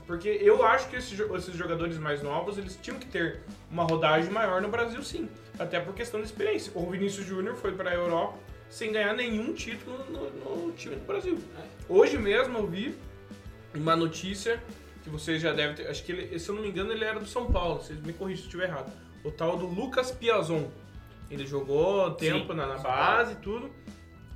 [0.06, 3.40] Porque eu acho que esses, esses jogadores mais novos, eles tinham que ter
[3.70, 5.28] uma rodagem maior no Brasil, sim.
[5.58, 6.70] Até por questão de experiência.
[6.74, 8.38] O Vinícius Júnior foi para a Europa
[8.68, 11.38] sem ganhar nenhum título no, no time do Brasil.
[11.88, 12.94] Hoje mesmo eu vi
[13.74, 14.62] uma notícia
[15.02, 15.86] que vocês já devem ter.
[15.88, 17.82] Acho que ele, se eu não me engano, ele era do São Paulo.
[17.82, 18.92] Vocês me corrigem se eu estiver errado.
[19.22, 20.68] O tal do Lucas Piazon.
[21.30, 23.70] Ele jogou tempo Sim, na, na base e tudo.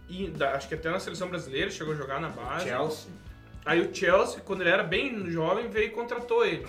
[0.09, 2.65] E da- acho que até na seleção brasileira chegou a jogar na base.
[2.67, 3.11] Chelsea.
[3.65, 6.67] Aí o Chelsea, quando ele era bem jovem, veio e contratou ele.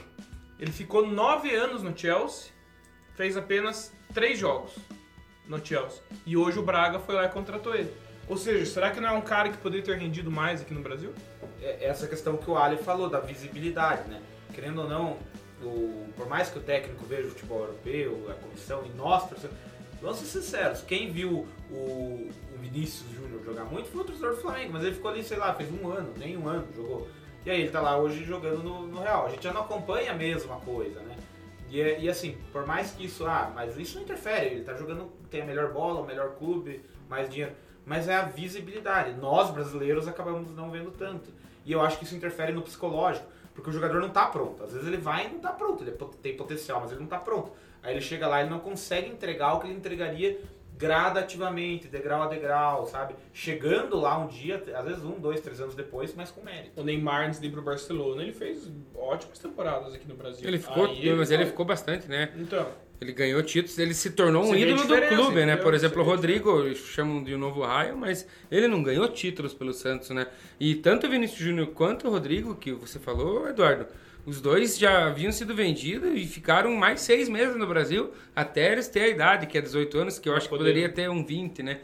[0.60, 2.52] Ele ficou nove anos no Chelsea,
[3.15, 4.73] fez apenas três jogos
[5.47, 6.02] no Chelsea.
[6.25, 7.91] E hoje o Braga foi lá e contratou ele.
[8.28, 10.82] Ou seja, será que não é um cara que poderia ter rendido mais aqui no
[10.82, 11.13] Brasil?
[11.62, 14.21] é essa questão que o Ali falou, da visibilidade, né?
[14.54, 15.17] Querendo ou não,
[15.62, 19.58] o, por mais que o técnico veja o futebol europeu, a comissão e nós, torcedores,
[20.01, 24.41] vamos ser sinceros, quem viu o, o Vinícius Júnior jogar muito foi o torcedor do
[24.41, 27.07] Flamengo, mas ele ficou ali, sei lá, fez um ano, nem um ano jogou.
[27.45, 29.25] E aí ele tá lá hoje jogando no, no Real.
[29.25, 31.15] A gente já não acompanha a mesma coisa, né?
[31.69, 34.73] E, é- e assim, por mais que isso, ah, mas isso não interfere, ele tá
[34.73, 37.53] jogando, tem a melhor bola, o melhor clube, mais dinheiro.
[37.85, 39.13] Mas é a visibilidade.
[39.19, 41.29] Nós, brasileiros, acabamos não vendo tanto.
[41.65, 44.63] E eu acho que isso interfere no psicológico, porque o jogador não tá pronto.
[44.63, 47.07] Às vezes ele vai e não tá pronto, ele é tem potencial, mas ele não
[47.07, 47.51] tá pronto.
[47.83, 50.39] Aí ele chega lá e ele não consegue entregar o que ele entregaria
[50.77, 53.13] gradativamente, degrau a degrau, sabe?
[53.33, 56.79] Chegando lá um dia, às vezes um, dois, três anos depois, mas com mérito.
[56.79, 60.47] O Neymar, antes de ir pro Barcelona, ele fez ótimas temporadas aqui no Brasil.
[60.47, 62.31] Ele ficou, Aí mas ele foi- ficou bastante, né?
[62.37, 62.65] Então,
[63.01, 65.55] Ele ganhou títulos, ele se tornou um ídolo do clube, né?
[65.55, 70.09] Por exemplo, o Rodrigo, chamam de novo raio, mas ele não ganhou títulos pelo Santos,
[70.09, 70.27] né?
[70.59, 73.85] E tanto o Vinícius Júnior quanto o Rodrigo, que você falou, Eduardo,
[74.25, 78.88] os dois já haviam sido vendidos e ficaram mais seis meses no Brasil, até eles
[78.88, 80.63] terem a idade, que é 18 anos, que eu acho que poder.
[80.63, 81.82] poderia ter um 20, né?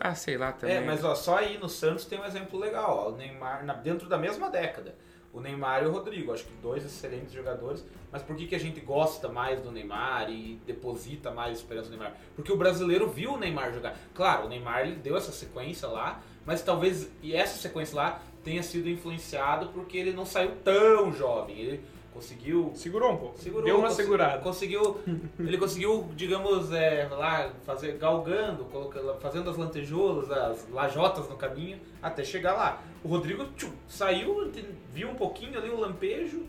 [0.00, 0.76] Ah, sei lá também.
[0.76, 3.06] É, mas ó, só aí no Santos tem um exemplo legal.
[3.06, 4.94] Ó, o Neymar, na- dentro da mesma década.
[5.32, 7.84] O Neymar e o Rodrigo, acho que dois excelentes jogadores.
[8.10, 11.96] Mas por que, que a gente gosta mais do Neymar e deposita mais esperança no
[11.96, 12.16] Neymar?
[12.34, 13.96] Porque o brasileiro viu o Neymar jogar.
[14.12, 18.62] Claro, o Neymar ele deu essa sequência lá, mas talvez e essa sequência lá tenha
[18.62, 21.58] sido influenciado porque ele não saiu tão jovem.
[21.58, 21.80] Ele
[22.12, 23.38] conseguiu segurou um pouco.
[23.38, 24.38] Segurou, Deu uma consi- segurada.
[24.42, 24.98] Conseguiu,
[25.38, 31.78] ele conseguiu, digamos, é, lá fazer galgando, colocando, fazendo as lantejoulas, as lajotas no caminho
[32.02, 32.82] até chegar lá.
[33.04, 34.50] O Rodrigo tchum, saiu,
[34.92, 36.42] viu um pouquinho ali o lampejo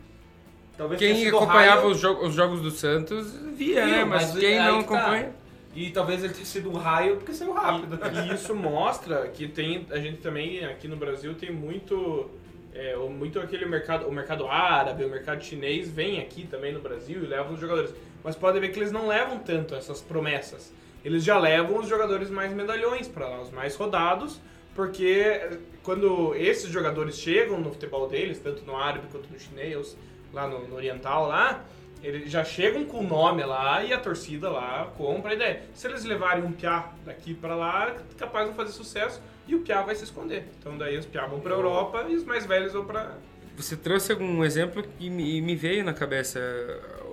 [0.77, 4.03] talvez Quem acompanhava os, jo- os jogos do Santos via, Viu, né?
[4.05, 5.29] Mas, mas quem não que tá.
[5.73, 7.97] E talvez ele tenha sido um raio porque saiu rápido.
[8.29, 12.29] E isso mostra que tem a gente também aqui no Brasil tem muito
[12.73, 17.23] é, muito aquele mercado o mercado árabe o mercado chinês vem aqui também no Brasil
[17.23, 21.23] e levam os jogadores mas pode ver que eles não levam tanto essas promessas eles
[21.23, 24.39] já levam os jogadores mais medalhões para lá os mais rodados
[24.73, 29.97] porque eh, quando esses jogadores chegam no futebol deles tanto no árabe quanto no chinês
[30.31, 31.65] lá no, no oriental lá
[32.03, 35.61] eles já chegam com o nome lá e a torcida lá compra a ideia.
[35.73, 39.81] Se eles levarem um piá daqui pra lá, capaz de fazer sucesso e o piá
[39.81, 40.47] vai se esconder.
[40.59, 43.17] Então daí os piá vão pra Europa e os mais velhos vão pra.
[43.55, 46.39] Você trouxe algum exemplo que me, veio na cabeça.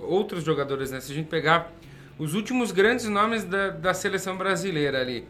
[0.03, 0.99] Outros jogadores, né?
[0.99, 1.71] Se a gente pegar
[2.17, 5.27] os últimos grandes nomes da, da seleção brasileira ali.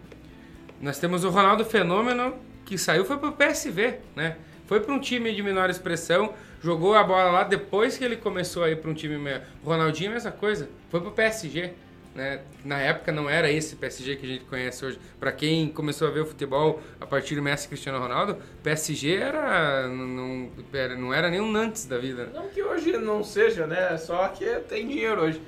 [0.80, 4.38] Nós temos o Ronaldo Fenômeno, que saiu, foi pro PSV, né?
[4.66, 8.64] Foi para um time de menor expressão, jogou a bola lá depois que ele começou
[8.64, 9.16] a ir para um time.
[9.64, 11.74] O Ronaldinho é mesma coisa, foi pro PSG.
[12.16, 12.42] Né?
[12.66, 15.00] Na época não era esse PSG que a gente conhece hoje.
[15.20, 19.16] Para quem começou a ver o futebol a partir do Messi e Cristiano Ronaldo, PSG
[19.16, 22.30] era não, era não era nem um Nantes da vida.
[22.34, 23.96] Não que hoje não seja, né?
[23.98, 25.42] Só que tem dinheiro hoje.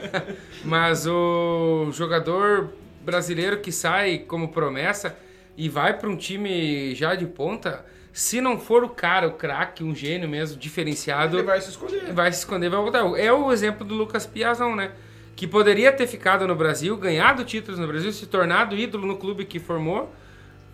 [0.64, 5.16] Mas o jogador brasileiro que sai como promessa
[5.56, 7.84] e vai para um time já de ponta,
[8.16, 12.12] se não for o cara, o craque, um gênio mesmo, diferenciado, Ele vai se esconder.
[12.14, 13.00] vai se esconder, vai voltar.
[13.20, 14.92] É o exemplo do Lucas Piazon, né?
[15.36, 19.44] Que poderia ter ficado no Brasil, ganhado títulos no Brasil, se tornado ídolo no clube
[19.44, 20.10] que formou.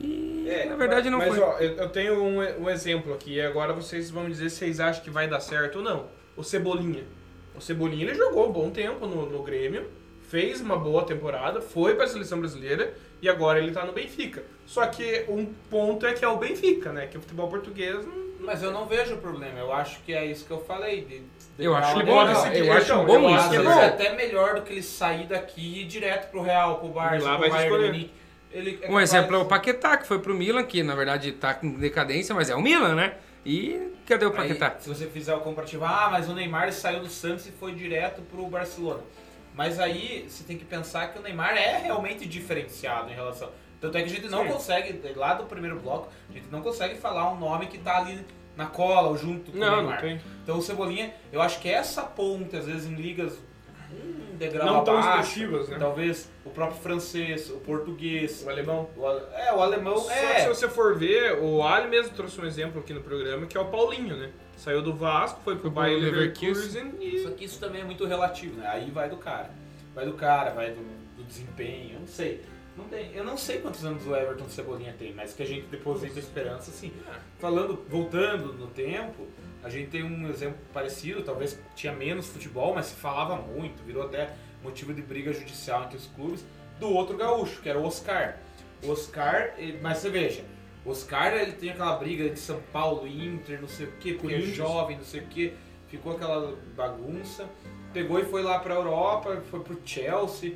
[0.01, 1.45] E na verdade não É, mas, foi.
[1.45, 4.79] ó, eu tenho um, um exemplo aqui, e agora vocês vão me dizer se vocês
[4.79, 6.07] acham que vai dar certo ou não.
[6.37, 7.03] O Cebolinha.
[7.57, 9.85] O Cebolinha ele jogou um bom tempo no, no Grêmio,
[10.31, 14.43] fez uma boa temporada, foi pra seleção brasileira e agora ele tá no Benfica.
[14.67, 17.07] Só que um ponto é que é o Benfica, né?
[17.07, 18.23] Que o futebol português não.
[18.41, 19.57] Mas eu não vejo problema.
[19.61, 21.03] Eu acho que é isso que eu falei.
[21.03, 21.21] de-
[21.57, 22.67] de Eu acho bom, decidir.
[22.67, 23.39] eu acho Então, bom eu isso.
[23.39, 26.43] acho que é é até melhor do que ele sair daqui e ir direto pro
[26.43, 28.11] Real, pro Barça, lá pro Bayern.
[28.51, 31.31] Ele é Um capaz- exemplo é o Paquetá, que foi pro Milan, que na verdade
[31.33, 33.15] tá com decadência, mas é o Milan, né?
[33.47, 34.75] E cadê o Aí, Paquetá?
[34.81, 38.23] se você fizer o comparativo, ah, mas o Neymar saiu do Santos e foi direto
[38.23, 39.01] pro Barcelona.
[39.55, 43.51] Mas aí você tem que pensar que o Neymar é realmente diferenciado em relação.
[43.81, 44.53] Tanto é que a gente não Sim.
[44.53, 48.25] consegue, lá do primeiro bloco, a gente não consegue falar um nome que tá ali
[48.57, 50.01] na cola ou junto com o Não, não Neymar.
[50.01, 50.21] tem.
[50.43, 53.39] Então o Cebolinha, eu acho que essa ponte, às vezes em ligas
[53.93, 55.77] um degrau Não tão abaixo, expressivas, né?
[55.79, 58.89] talvez o próprio francês, o português, O alemão.
[58.97, 60.41] o, ale- é, o alemão Só que é.
[60.41, 63.61] se você for ver, o Ali mesmo trouxe um exemplo aqui no programa, que é
[63.61, 64.31] o Paulinho, né?
[64.57, 66.85] Saiu do Vasco, foi pro Foi pro Bayer Leverkusen.
[66.85, 67.35] Leverkusen Só e...
[67.35, 68.69] que isso também é muito relativo, né?
[68.69, 69.51] Aí vai do cara.
[69.95, 70.83] Vai do cara, vai do,
[71.17, 72.43] do desempenho, eu não sei.
[72.77, 75.67] Não tem, eu não sei quantos anos o Everton Cebolinha tem, mas que a gente
[75.67, 76.91] deposita esperança, assim.
[77.39, 79.27] Falando, voltando no tempo,
[79.63, 84.05] a gente tem um exemplo parecido, talvez tinha menos futebol, mas se falava muito, virou
[84.05, 86.45] até motivo de briga judicial entre os clubes,
[86.81, 88.39] do outro gaúcho, que era o Oscar.
[88.83, 90.43] O Oscar, mas você veja,
[90.85, 94.41] Oscar ele tem aquela briga de São Paulo, Inter, não sei o que, porque é
[94.41, 95.55] jovem, não sei o que,
[95.89, 97.49] ficou aquela bagunça.
[97.93, 100.55] Pegou e foi lá pra Europa, foi pro Chelsea,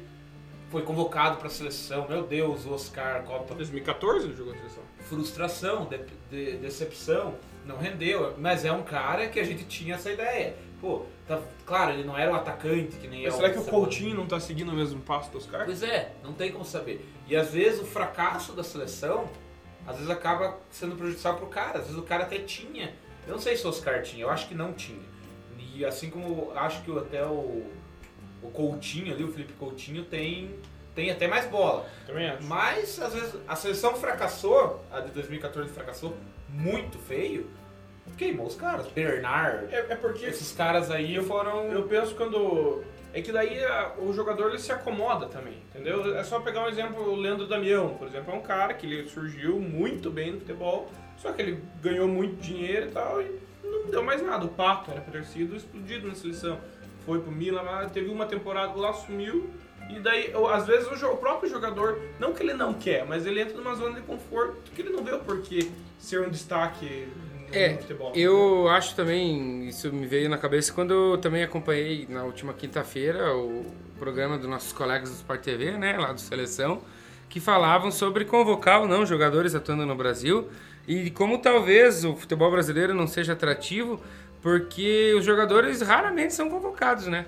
[0.70, 2.08] foi convocado pra seleção.
[2.08, 4.82] Meu Deus, o Oscar, Copa 2014 ele jogou na seleção.
[5.00, 7.34] frustração, de- de- decepção,
[7.64, 8.34] não rendeu.
[8.38, 10.56] Mas é um cara que a gente tinha essa ideia.
[10.80, 13.62] Pô, tá- claro, ele não era um atacante que nem Mas é será que o.
[13.64, 15.64] Coutinho não tá seguindo o mesmo passo do Oscar?
[15.64, 17.06] Pois é, não tem como saber.
[17.28, 19.28] E às vezes o fracasso da seleção,
[19.86, 21.78] às vezes acaba sendo prejudicial pro cara.
[21.78, 22.94] Às vezes o cara até tinha.
[23.26, 25.02] Eu não sei se o Oscar tinha, eu acho que não tinha.
[25.74, 27.64] E assim como acho que até o,
[28.42, 30.58] o Coutinho ali, o Felipe Coutinho, tem,
[30.94, 31.86] tem até mais bola.
[32.06, 32.44] Também acho.
[32.44, 36.16] Mas, às vezes, a seleção fracassou, a de 2014 fracassou
[36.48, 37.50] muito feio,
[38.16, 38.86] queimou os caras.
[38.88, 41.64] Bernard, É, é porque esses caras aí foram...
[41.72, 42.84] eu penso quando.
[43.16, 46.14] É que daí a- o jogador ele se acomoda também, entendeu?
[46.18, 49.08] É só pegar um exemplo, o Leandro Damião, por exemplo, é um cara que ele
[49.08, 53.86] surgiu muito bem no futebol, só que ele ganhou muito dinheiro e tal, e não
[53.90, 54.44] deu mais nada.
[54.44, 56.58] O Pato era pra ter sido explodido na seleção.
[57.06, 59.48] Foi pro Milan, teve uma temporada lá, sumiu.
[59.88, 63.40] E daí, às vezes, o, o próprio jogador, não que ele não quer, mas ele
[63.40, 67.08] entra numa zona de conforto que ele não vê o porquê ser um destaque
[67.52, 68.12] É, no futebol.
[68.14, 73.34] Eu acho também, isso me veio na cabeça quando eu também acompanhei na última quinta-feira
[73.34, 73.64] o
[73.98, 76.80] programa dos nossos colegas do Sport TV, né, lá do Seleção,
[77.28, 80.48] que falavam sobre convocar ou não jogadores atuando no Brasil
[80.86, 84.00] e como talvez o futebol brasileiro não seja atrativo
[84.42, 87.26] porque os jogadores raramente são convocados, né?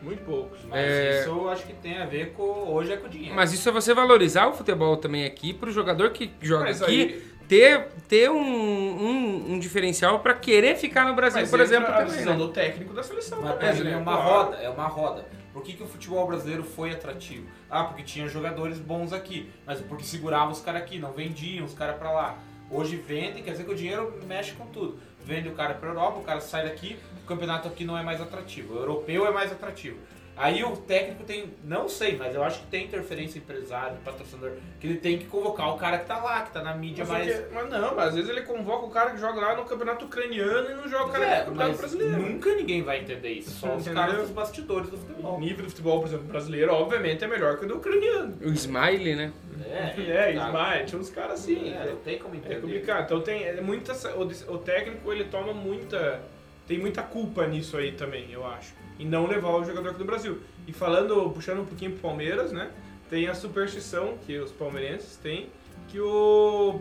[0.00, 0.58] Muito poucos.
[0.68, 1.20] Mas É.
[1.20, 2.42] isso eu acho que tem a ver com...
[2.42, 3.34] Hoje é com o dinheiro.
[3.36, 6.82] Mas isso é você valorizar o futebol também aqui para o jogador que joga Mas
[6.82, 11.60] aqui aí- ter, ter um, um, um diferencial pra querer ficar no Brasil, Mas por
[11.60, 12.10] entra exemplo, a também.
[12.12, 12.38] decisão Né?
[12.38, 13.96] do técnico da seleção Mas também, é né?
[13.96, 14.28] uma Claro.
[14.44, 15.26] roda, é uma roda.
[15.52, 17.46] Por que, que o futebol brasileiro foi atrativo?
[17.70, 21.74] Ah, porque tinha jogadores bons aqui, mas porque segurava os caras aqui, não vendiam os
[21.74, 22.38] caras pra lá.
[22.70, 24.98] Hoje vende, quer dizer que o dinheiro mexe com tudo.
[25.24, 28.18] Vende o cara pra Europa, o cara sai daqui, o campeonato aqui não é mais
[28.20, 28.74] atrativo.
[28.74, 29.98] O europeu é mais atrativo.
[30.34, 34.86] Aí o técnico tem, não sei, mas eu acho que tem interferência empresário, patrocinador, que
[34.86, 37.52] ele tem que convocar o cara que tá lá, que tá na mídia Mas, mais.
[37.52, 40.70] mas não, mas às vezes ele convoca o cara que joga lá no campeonato ucraniano
[40.70, 42.16] e não joga o cara É, no campeonato mas brasileiro.
[42.16, 45.38] nunca ninguém vai entender isso, só os caras dos bastidores do O futebol.
[45.40, 48.34] nível do futebol, por exemplo, brasileiro, obviamente, é melhor que o do ucraniano.
[48.40, 49.32] O Smiley, né?
[49.66, 50.30] É, tá.
[50.30, 51.72] Ismael, tinha uns caras assim.
[51.74, 52.54] É, não tem como entender.
[52.56, 53.04] É complicado.
[53.04, 54.22] Então tem é muita, o,
[54.54, 56.20] o técnico ele toma muita
[56.66, 58.72] tem muita culpa nisso aí também, eu acho.
[59.02, 60.38] E não levar o jogador aqui do Brasil.
[60.64, 62.70] E falando, puxando um pouquinho pro Palmeiras, né?
[63.10, 65.48] Tem a superstição que os palmeirenses têm
[65.88, 66.80] que o,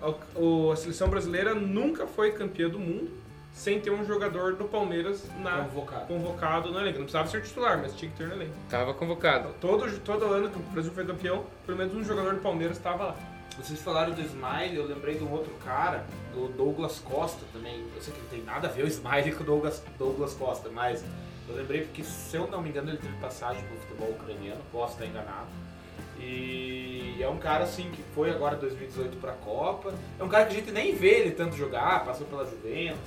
[0.00, 3.10] a, o- a seleção brasileira nunca foi campeã do mundo
[3.52, 6.06] sem ter um jogador do Palmeiras na, Convocado.
[6.06, 6.98] convocado no elenco.
[6.98, 8.52] Não precisava ser titular, mas tinha que ter no elenco.
[8.70, 9.48] Tava convocado.
[9.60, 13.06] Todo, todo ano que o Brasil foi campeão, pelo menos um jogador do Palmeiras estava
[13.06, 13.16] lá.
[13.58, 17.84] Vocês falaram do Smile, eu lembrei de um outro cara, do Douglas Costa também.
[17.96, 20.68] Eu sei que não tem nada a ver o Smile com o Douglas, Douglas Costa,
[20.68, 21.02] mas
[21.48, 24.94] eu lembrei porque, se eu não me engano, ele teve passagem pro futebol ucraniano, posso
[24.94, 25.48] estar enganado.
[26.18, 29.94] E é um cara assim que foi agora 2018 pra Copa.
[30.18, 32.98] É um cara que a gente nem vê ele tanto jogar, passou pela Juventus.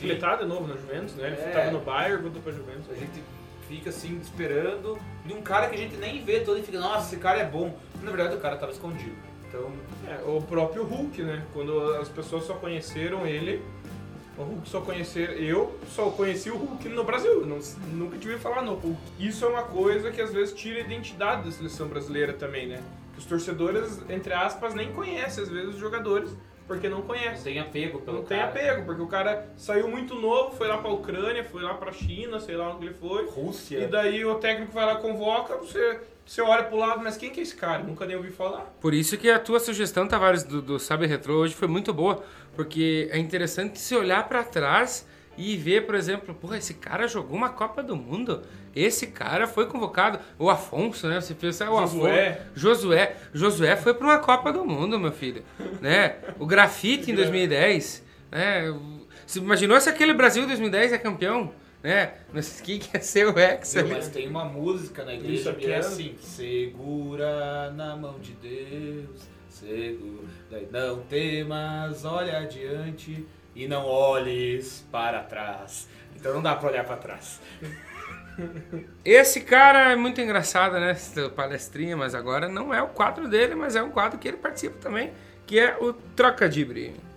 [0.00, 1.26] Ele tá de novo na Juventus, né?
[1.28, 1.50] Ele É.
[1.50, 2.90] tava no Bayern, voltou pra Juventus.
[2.90, 3.22] A gente
[3.68, 7.06] fica assim esperando de um cara que a gente nem vê todo e fica, nossa,
[7.08, 7.76] esse cara é bom.
[8.02, 9.16] Na verdade, o cara tava escondido.
[9.48, 9.70] Então,
[10.08, 11.44] É, o próprio Hulk, né?
[11.52, 13.62] Quando as pessoas só conheceram ele,
[14.38, 17.58] o Hulk só conhecer eu só conheci o Hulk no Brasil, não,
[17.92, 18.98] nunca tive falar no Hulk.
[19.18, 22.82] Isso é uma coisa que às vezes tira a identidade da seleção brasileira também, né?
[23.12, 26.30] Que os torcedores, entre aspas, nem conhecem às vezes os jogadores
[26.66, 27.52] porque não não conhecem.
[27.54, 28.48] tem apego pelo Não tem cara.
[28.50, 32.38] apego, porque o cara saiu muito novo, foi lá pra Ucrânia, foi lá pra China,
[32.40, 33.26] sei lá onde ele foi.
[33.26, 33.78] Rússia.
[33.80, 37.40] E daí o técnico vai lá convoca, você, você olha pro lado, mas quem que
[37.40, 37.82] é esse cara?
[37.82, 38.72] Nunca nem ouvi falar.
[38.80, 42.22] Por isso que a tua sugestão, Tavares, do, do Sabe Retro hoje foi muito boa,
[42.54, 45.06] porque é interessante se olhar pra trás
[45.36, 48.42] e ver, por exemplo, porra, esse cara jogou uma Copa do Mundo.
[48.76, 50.18] Esse cara foi convocado.
[50.38, 51.20] O Afonso, né?
[51.20, 52.28] Você pensa, o Josué.
[52.28, 52.50] Afonso.
[52.54, 53.16] Josué.
[53.32, 55.42] Josué foi pra uma Copa do Mundo, meu filho.
[55.80, 56.16] né?
[56.38, 58.02] O grafite em 2010.
[58.30, 58.74] Né?
[59.26, 61.52] Você imaginou se aquele Brasil 2010 é campeão?
[61.82, 62.14] Né?
[62.32, 63.84] Mas que ia ser o Hexa?
[63.84, 69.28] Mas tem uma música na igreja que é é- assim: Segura na mão de Deus,
[69.48, 75.88] segura, daí não temas, olha adiante e não olhes para trás.
[76.14, 77.40] Então não dá pra olhar pra trás.
[79.04, 80.92] Esse cara é muito engraçado, né?
[80.92, 84.38] Essa palestrinha, mas agora não é o quadro dele, mas é um quadro que ele
[84.38, 85.12] participa também,
[85.46, 86.48] que é o Troca.
[86.48, 87.11] Vou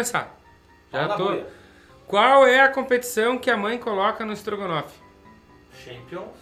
[0.00, 0.34] começar.
[0.90, 1.44] Já Fala, tô.
[2.06, 4.98] Qual é a competição que a mãe coloca no estrogonofe?
[5.84, 6.36] Champions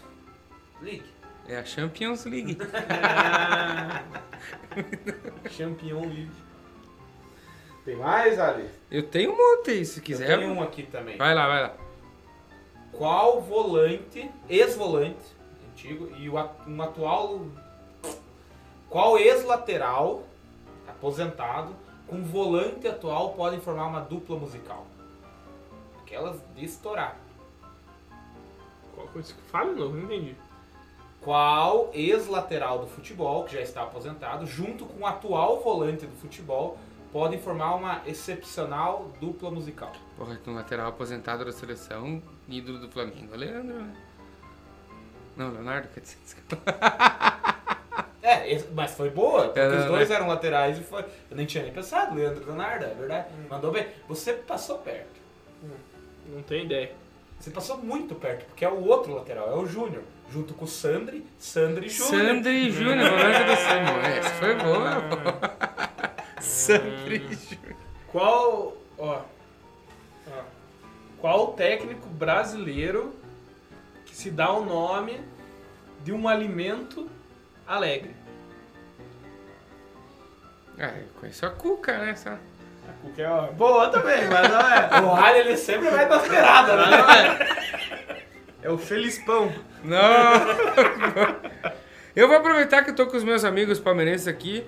[0.81, 1.05] League.
[1.49, 2.57] É a Champions League.
[5.51, 6.31] Champion League.
[7.85, 8.69] Tem mais, Ali?
[8.91, 10.39] Eu tenho um monte aí, se Eu quiser.
[10.39, 11.17] tenho um aqui também.
[11.17, 11.75] Vai lá, vai lá.
[12.93, 15.37] Qual volante, ex-volante,
[15.71, 17.47] antigo, e um atual.
[18.89, 20.25] Qual ex-lateral,
[20.87, 21.75] aposentado,
[22.09, 24.87] com volante atual podem formar uma dupla musical?
[26.03, 27.17] Aquelas de estourar.
[28.95, 29.35] Qual coisa?
[29.51, 30.35] Fala de novo, não entendi.
[31.21, 36.79] Qual ex-lateral do futebol, que já está aposentado, junto com o atual volante do futebol,
[37.13, 39.93] podem formar uma excepcional dupla musical?
[40.17, 43.35] Porra, que um lateral aposentado da seleção, ídolo do Flamengo.
[43.35, 43.97] É Leandro, né?
[45.37, 46.19] Não, Leonardo, quer dizer.
[48.23, 50.17] É, mas foi boa, porque É, os dois né?
[50.17, 51.03] eram laterais e foi.
[51.31, 53.29] Eu nem tinha nem pensado, Leandro Leonardo, é verdade.
[53.49, 53.87] Mandou bem.
[54.09, 55.19] Você passou perto.
[56.27, 56.93] Não tenho ideia.
[57.39, 60.03] Você passou muito perto, porque é o outro lateral, é o Júnior.
[60.31, 62.27] Junto com o Sandri, Sandri e Júnior.
[62.27, 64.07] Sandri Júnior, do.
[64.07, 65.03] Essa foi boa.
[66.41, 67.77] Sandri Júnior.
[68.11, 68.77] Qual.
[68.99, 69.21] Ó,
[70.27, 70.43] ó.
[71.21, 73.15] Qual técnico brasileiro
[74.05, 75.21] que se dá o nome
[76.05, 77.09] de um alimento
[77.69, 78.15] alegre?
[80.79, 82.15] Ah, eu conheço a Cuca, né?
[82.15, 82.31] Só.
[82.31, 84.89] A Cuca é ó, boa também, mas não é.
[85.05, 86.99] O Ralho, ele sempre vai dar esperada, Mas né?
[86.99, 88.23] não é.
[88.63, 89.53] É o Feliz Pão.
[89.85, 89.99] Não!
[92.15, 94.65] Eu vou aproveitar que eu tô com os meus amigos palmeirenses aqui.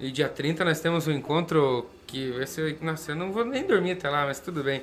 [0.00, 3.92] E dia 30 nós temos um encontro que esse, nossa, eu não vou nem dormir
[3.92, 4.82] até lá, mas tudo bem.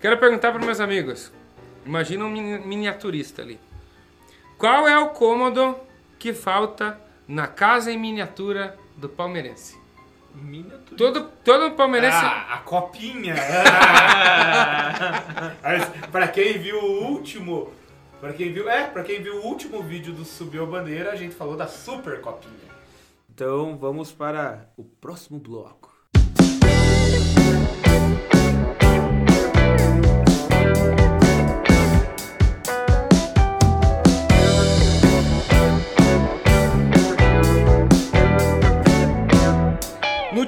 [0.00, 1.32] Quero perguntar para meus amigos.
[1.84, 3.58] Imagina um mini- miniaturista ali.
[4.56, 5.76] Qual é o cômodo
[6.18, 9.80] que falta na casa em miniatura do palmeirense?
[10.34, 10.96] Miniatura.
[10.96, 12.16] Todo, todo palmeirense.
[12.16, 13.34] Ah, a copinha.
[15.62, 17.72] Mas, pra quem viu o último,
[18.20, 21.16] para quem viu, é, para quem viu o último vídeo do Subiu a Bandeira, a
[21.16, 22.72] gente falou da super copinha.
[23.28, 25.91] Então, vamos para o próximo bloco.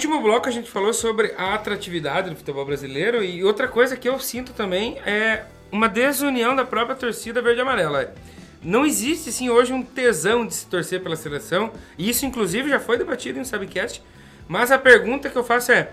[0.05, 4.07] Último bloco a gente falou sobre a atratividade do futebol brasileiro e outra coisa que
[4.07, 8.15] eu sinto também é uma desunião da própria torcida verde e amarela.
[8.63, 12.79] Não existe sim hoje um tesão de se torcer pela seleção, e isso inclusive já
[12.79, 14.03] foi debatido em um Sabcast,
[14.47, 15.91] mas a pergunta que eu faço é: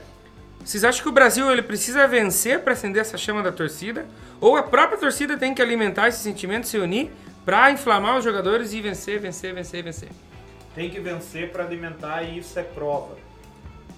[0.59, 4.05] vocês acham que o Brasil ele precisa vencer para acender essa chama da torcida?
[4.41, 7.12] Ou a própria torcida tem que alimentar esse sentimento, se unir
[7.45, 10.09] para inflamar os jogadores e vencer, vencer, vencer, vencer?
[10.76, 13.21] Tem que vencer para alimentar e isso é prova.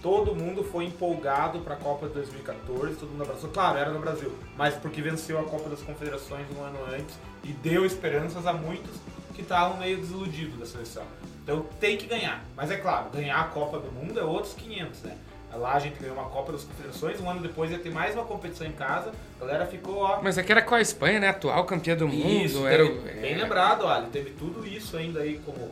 [0.04, 3.50] Todo mundo foi empolgado para a Copa de 2014, todo mundo abraçou.
[3.50, 7.48] Claro, era no Brasil, mas porque venceu a Copa das Confederações um ano antes e
[7.54, 8.92] deu esperanças a muitos
[9.34, 11.04] que estavam meio desiludidos da seleção.
[11.42, 12.44] Então tem que ganhar.
[12.56, 15.18] Mas é claro, ganhar a Copa do Mundo é outros 500, né?
[15.54, 18.26] Lá a gente ganhou uma Copa das Confederações, um ano depois ia ter mais uma
[18.26, 21.30] competição em casa, a galera ficou, ó, Mas aqui era com a Espanha, né?
[21.30, 22.28] Atual campeã do mundo.
[22.28, 23.38] isso, era teve- o- bem é.
[23.38, 25.72] lembrado, olha, teve tudo isso ainda aí como.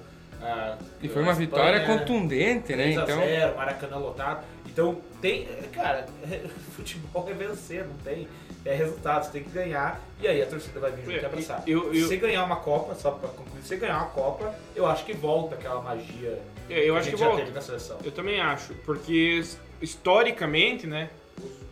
[1.01, 2.83] E foi uma a vitória Espanha, contundente, né?
[2.93, 4.45] 3 a Então, 0, Maracanã lotado.
[4.65, 6.05] Então tem, cara,
[6.75, 8.27] futebol é vencer, não tem.
[8.63, 11.63] É resultado, você tem que ganhar e aí a torcida vai vir junto e abraçar.
[11.65, 15.03] Eu- eu- Se ganhar uma Copa, só pra concluir, se ganhar uma Copa, eu acho
[15.03, 16.39] que volta aquela magia
[16.69, 17.41] É, eu que acho a que já volta.
[17.41, 17.97] teve na seleção.
[18.03, 19.41] Eu também acho, porque
[19.81, 21.09] historicamente, né,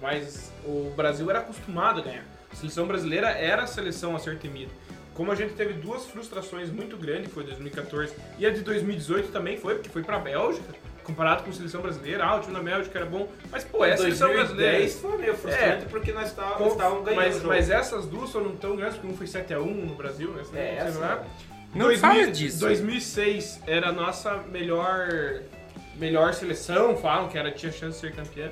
[0.02, 2.26] mas o Brasil era acostumado a ganhar.
[2.52, 4.72] A seleção brasileira era a seleção a ser temida.
[5.20, 9.34] Como a gente teve duas frustrações muito grandes, que foi 2014 e a de 2018
[9.34, 12.24] também foi, porque foi pra Bélgica, comparado com a seleção brasileira.
[12.24, 14.78] Ah, o time da Bélgica era bom, mas pô, é a seleção brasileira.
[14.78, 15.88] 2010 foi meio frustrante É.
[15.90, 19.88] porque nós estávamos ganhando mas, mas essas duas foram tão grandes, porque um foi 7x1
[19.88, 20.44] no Brasil, né?
[20.54, 21.16] É, essa, não é?
[21.16, 21.26] né?
[21.76, 22.62] Não fala disso.
[22.62, 25.42] 2006 era a nossa melhor,
[25.98, 28.50] melhor seleção, falam que era, tinha chance de ser campeã.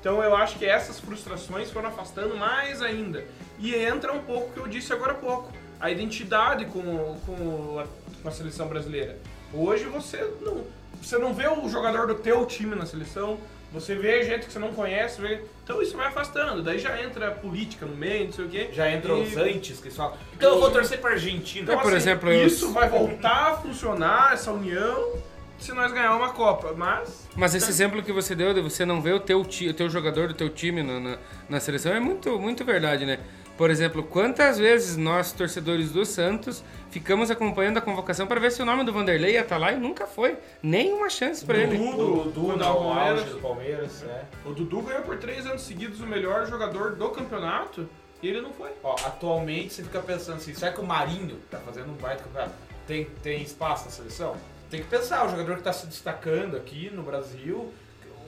[0.00, 3.24] Então eu acho que essas frustrações foram afastando mais ainda.
[3.56, 7.78] E entra um pouco o que eu disse agora há pouco, a identidade com, com,
[7.80, 7.84] a,
[8.22, 9.18] com a seleção brasileira.
[9.52, 10.64] Hoje você não,
[11.00, 13.38] você não vê o jogador do teu time na seleção,
[13.72, 16.62] você vê gente que você não conhece, vê- então isso vai afastando.
[16.62, 18.70] Daí já entra a política no meio, não sei o quê.
[18.72, 20.16] Já entrou E- os antes que falam.
[20.34, 21.64] Então eu vou torcer pra Argentina.
[21.64, 25.12] então, É, por assim, exemplo, eu- isso vai voltar a funcionar, essa união,
[25.58, 26.72] se nós ganhar uma Copa.
[26.74, 29.74] Mas, mas esse exemplo que você deu de você não ver o teu, ti- o
[29.74, 31.18] teu jogador do teu time na, na,
[31.48, 33.18] na seleção é muito, muito verdade, né?
[33.58, 38.62] Por exemplo, quantas vezes nós, torcedores do Santos, ficamos acompanhando a convocação para ver se
[38.62, 40.38] o nome do Vanderlei ia estar lá e nunca foi.
[40.62, 41.76] Nenhuma chance para ele.
[41.76, 43.24] Dudu, O Dudu no Palmeiras.
[43.24, 44.26] do Palmeiras, né?
[44.46, 47.88] o Dudu ganhou por três anos seguidos o melhor jogador do campeonato
[48.22, 48.70] e ele não foi.
[48.80, 52.54] Ó, atualmente você fica pensando assim, será que o Marinho tá fazendo um baita campeonato?
[52.86, 54.36] Tem, tem espaço na seleção?
[54.70, 57.72] Tem que pensar, o jogador que tá se destacando aqui no Brasil,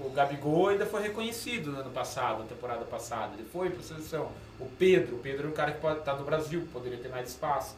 [0.01, 4.33] o Gabigol ainda foi reconhecido no ano passado, na temporada passada, ele foi pra seleção.
[4.61, 7.29] O Pedro, o Pedro é um cara que pode estar no Brasil, poderia ter mais
[7.29, 7.75] espaço.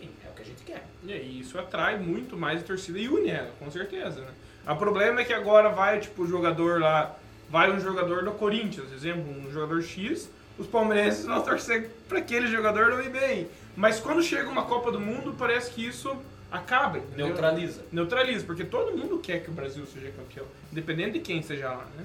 [0.00, 0.84] Enfim, é o que a gente quer.
[1.02, 4.30] E aí, isso atrai muito mais a torcida e une ela, com certeza, né?
[4.68, 7.16] O problema é que agora vai, tipo, o jogador lá,
[7.48, 10.28] vai um jogador do Corinthians, exemplo, um jogador X,
[10.58, 13.48] os palmeirenses vão torcer pra aquele jogador não ir bem.
[13.76, 16.16] Mas quando chega uma Copa do Mundo, parece que isso
[16.50, 17.26] acaba, entendeu?
[17.26, 17.84] Neutraliza.
[17.92, 21.86] Neutraliza, porque todo mundo quer que o Brasil seja campeão, independente de quem seja lá,
[21.96, 22.04] né?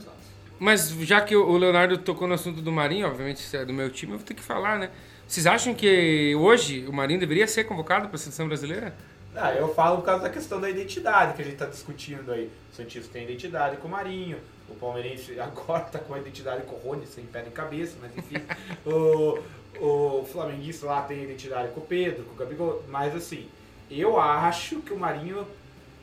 [0.61, 4.11] Mas já que o Leonardo tocou no assunto do Marinho, obviamente é do meu time,
[4.11, 4.91] eu vou ter que falar, né?
[5.27, 8.93] Vocês acham que hoje o Marinho deveria ser convocado para a seleção brasileira?
[9.35, 12.51] Ah, eu falo por causa da questão da identidade que a gente tá discutindo aí.
[12.71, 14.37] O Santista tem identidade com o Marinho,
[14.69, 18.15] o Palmeirense agora tá com a identidade com o Rony, sem pé nem cabeça, mas
[18.15, 18.35] enfim.
[18.85, 19.39] o,
[19.83, 23.49] o Flamenguista lá tem identidade com o Pedro, com o Gabigol, mas assim,
[23.89, 25.43] eu acho que o Marinho,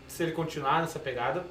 [0.08, 1.44] se ele continuar nessa pegada,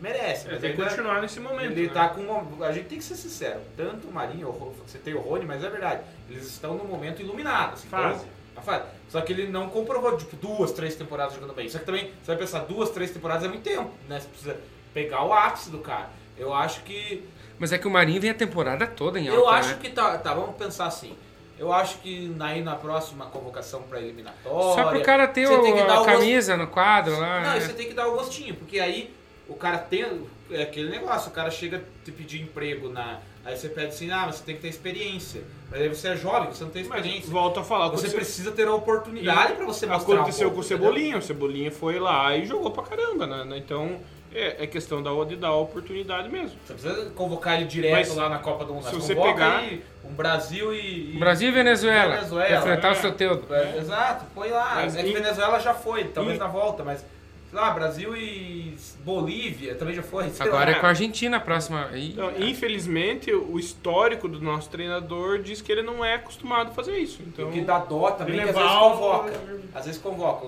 [0.00, 0.48] merece.
[0.48, 1.72] É, Mas tem que ainda- continuar nesse momento.
[1.72, 1.92] ele né?
[1.92, 3.60] tá com uma, A gente tem que ser sincero.
[3.76, 4.50] Tanto o Marinho,
[4.86, 6.02] você tem o Rony, mas é verdade.
[6.30, 7.74] Eles estão no momento iluminado.
[7.74, 8.16] Assim, Fase.
[8.20, 8.84] então, a fase.
[9.08, 11.68] Só que ele não comprovou, tipo, duas, três temporadas jogando bem.
[11.68, 14.20] Só que também, você vai pensar, duas, três temporadas é muito tempo, né?
[14.20, 14.56] Você precisa
[14.92, 16.10] pegar o ápice do cara.
[16.36, 17.26] Eu acho que.
[17.58, 19.78] Mas é que o Marinho vem a temporada toda em alta, eu acho né?
[19.80, 20.32] que tá, tá.
[20.34, 21.16] Vamos pensar assim.
[21.58, 24.74] Eu acho que aí na próxima convocação pra eliminatória.
[24.80, 27.40] Só pro cara ter o- a camisa no quadro lá.
[27.40, 27.60] Não, né?
[27.60, 29.12] você tem que dar o gostinho, porque aí
[29.48, 30.04] o cara tem.
[30.50, 33.18] É aquele negócio, o cara chega te pedir emprego na.
[33.44, 35.42] Aí você pede assim, ah, mas você tem que ter experiência.
[35.70, 37.30] Mas aí você é jovem, você não tem Mas experiência.
[37.30, 40.14] volto a falar, Você aconteceu- precisa ter a oportunidade pra você mostrar.
[40.14, 40.86] um Aconteceu pouco, com o entendeu?
[40.88, 43.44] Cebolinha, o Cebolinha foi lá e jogou pra caramba, né?
[43.44, 43.56] né?
[43.58, 44.00] Então
[44.34, 46.58] é, é questão da, de dar a oportunidade mesmo.
[46.66, 48.84] Você precisa convocar ele direto Mas lá na Copa do Mundo.
[48.86, 51.14] se você pegar- aí um Brasil e.
[51.14, 52.16] e- Brasil e Venezuela.
[52.16, 52.92] Venezuela, enfrentar é.
[52.92, 53.54] o seu Teudo.
[53.54, 54.74] É, Exato, põe lá.
[54.76, 57.04] Mas é que em- Venezuela já foi, talvez em- na volta, mas.
[57.50, 60.30] Sei lá, Brasil e Bolívia também já foi.
[60.38, 60.76] Agora lá.
[60.76, 61.88] é com a Argentina a próxima.
[61.94, 66.98] Então, infelizmente, o histórico do nosso treinador diz que ele não é acostumado a fazer
[66.98, 67.22] isso.
[67.26, 69.32] Então, o que dá dó também que às vezes convoca.
[69.74, 70.46] Às vezes convoca.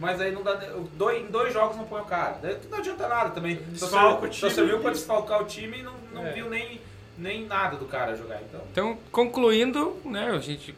[0.00, 0.54] Mas aí não dá.
[0.94, 2.38] dois- Em dois jogos não põe o cara.
[2.42, 3.56] Daí não adianta nada também.
[3.76, 4.54] Só Desfalca o serviu- Só time.
[4.54, 6.32] serviu pra desfalcar o time e não, não É.
[6.32, 6.80] viu nem,
[7.16, 8.40] nem nada do cara jogar.
[8.42, 8.60] Então.
[8.72, 10.74] Então, concluindo, né, a gente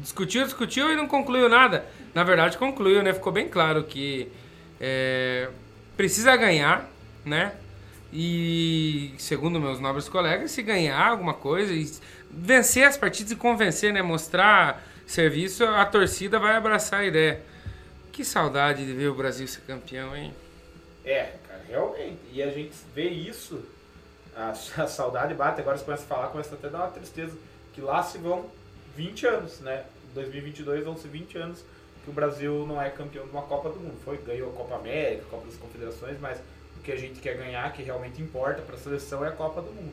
[0.00, 1.84] discutiu, discutiu e não concluiu nada.
[2.14, 3.12] Na verdade, concluiu, né?
[3.12, 4.28] Ficou bem claro que
[4.80, 5.48] é,
[5.96, 6.88] precisa ganhar,
[7.24, 7.54] né?
[8.12, 11.90] E segundo meus nobres colegas, se ganhar alguma coisa e
[12.30, 14.00] vencer as partidas e convencer, né?
[14.00, 17.42] Mostrar serviço, a torcida vai abraçar a ideia.
[18.12, 20.32] Que saudade de ver o Brasil ser campeão, hein?
[21.04, 22.18] É, cara, realmente.
[22.32, 23.62] E a gente vê isso,
[24.34, 24.50] a,
[24.82, 27.36] a saudade bate, agora você começa a falar, começa até a dar uma tristeza,
[27.72, 28.46] que lá se vão
[28.96, 29.84] 20 anos, né?
[30.10, 31.64] Em 2022 vão ser 20 anos
[32.08, 33.96] que o Brasil não é campeão de uma Copa do Mundo.
[34.02, 36.38] Foi, ganhou a Copa América, a Copa das Confederações, mas
[36.78, 39.60] o que a gente quer ganhar, que realmente importa para a seleção, é a Copa
[39.60, 39.92] do Mundo.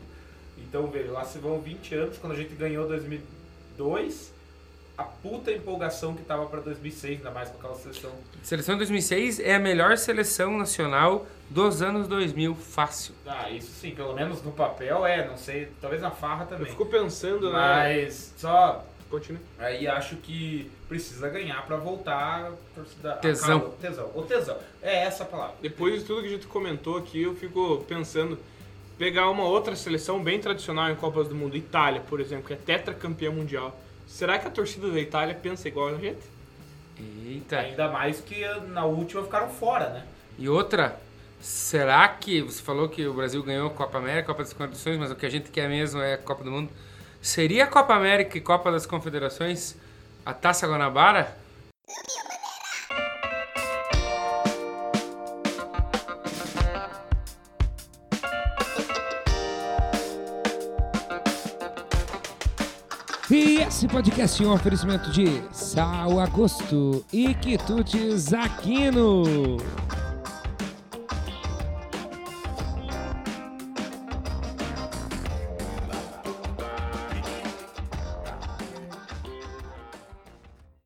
[0.57, 4.33] Então, veja, lá se vão 20 anos, quando a gente ganhou 2002,
[4.97, 8.11] a puta empolgação que tava para 2006, ainda mais com aquela seleção
[8.41, 13.13] Seleção 2006 é a melhor seleção nacional dos anos 2000, fácil.
[13.27, 16.67] Ah, isso sim, pelo menos no papel é, não sei, talvez na farra eu também.
[16.67, 17.59] fico pensando, né?
[17.59, 19.41] Mas só Continua.
[19.59, 23.13] aí acho que precisa ganhar pra voltar a torcida.
[23.13, 23.59] a Tesão.
[23.59, 23.75] calor.
[23.79, 24.11] tesão.
[24.15, 24.57] O tesão.
[24.81, 25.55] É essa a palavra.
[25.61, 28.37] Depois de tudo que a gente comentou aqui, eu fico pensando
[28.97, 32.57] pegar uma outra seleção bem tradicional em Copas do Mundo, Itália, por exemplo, que é
[32.57, 33.79] tetracampeã mundial.
[34.07, 36.21] Será que a torcida da Itália pensa igual a gente?
[37.25, 37.59] Eita.
[37.59, 40.05] Ainda mais que na última ficaram fora, né?
[40.37, 40.97] E outra,
[41.41, 45.11] será que você falou que o Brasil ganhou a Copa América, Copa das Confederações, mas
[45.11, 46.69] o que a gente quer mesmo é a Copa do Mundo?
[47.25, 49.75] Seria a Copa América e Copa das Confederações
[50.23, 51.35] a Taça Guanabara?
[63.31, 69.57] E esse podcast é um oferecimento de Sal Agosto e Quitutes Aquino.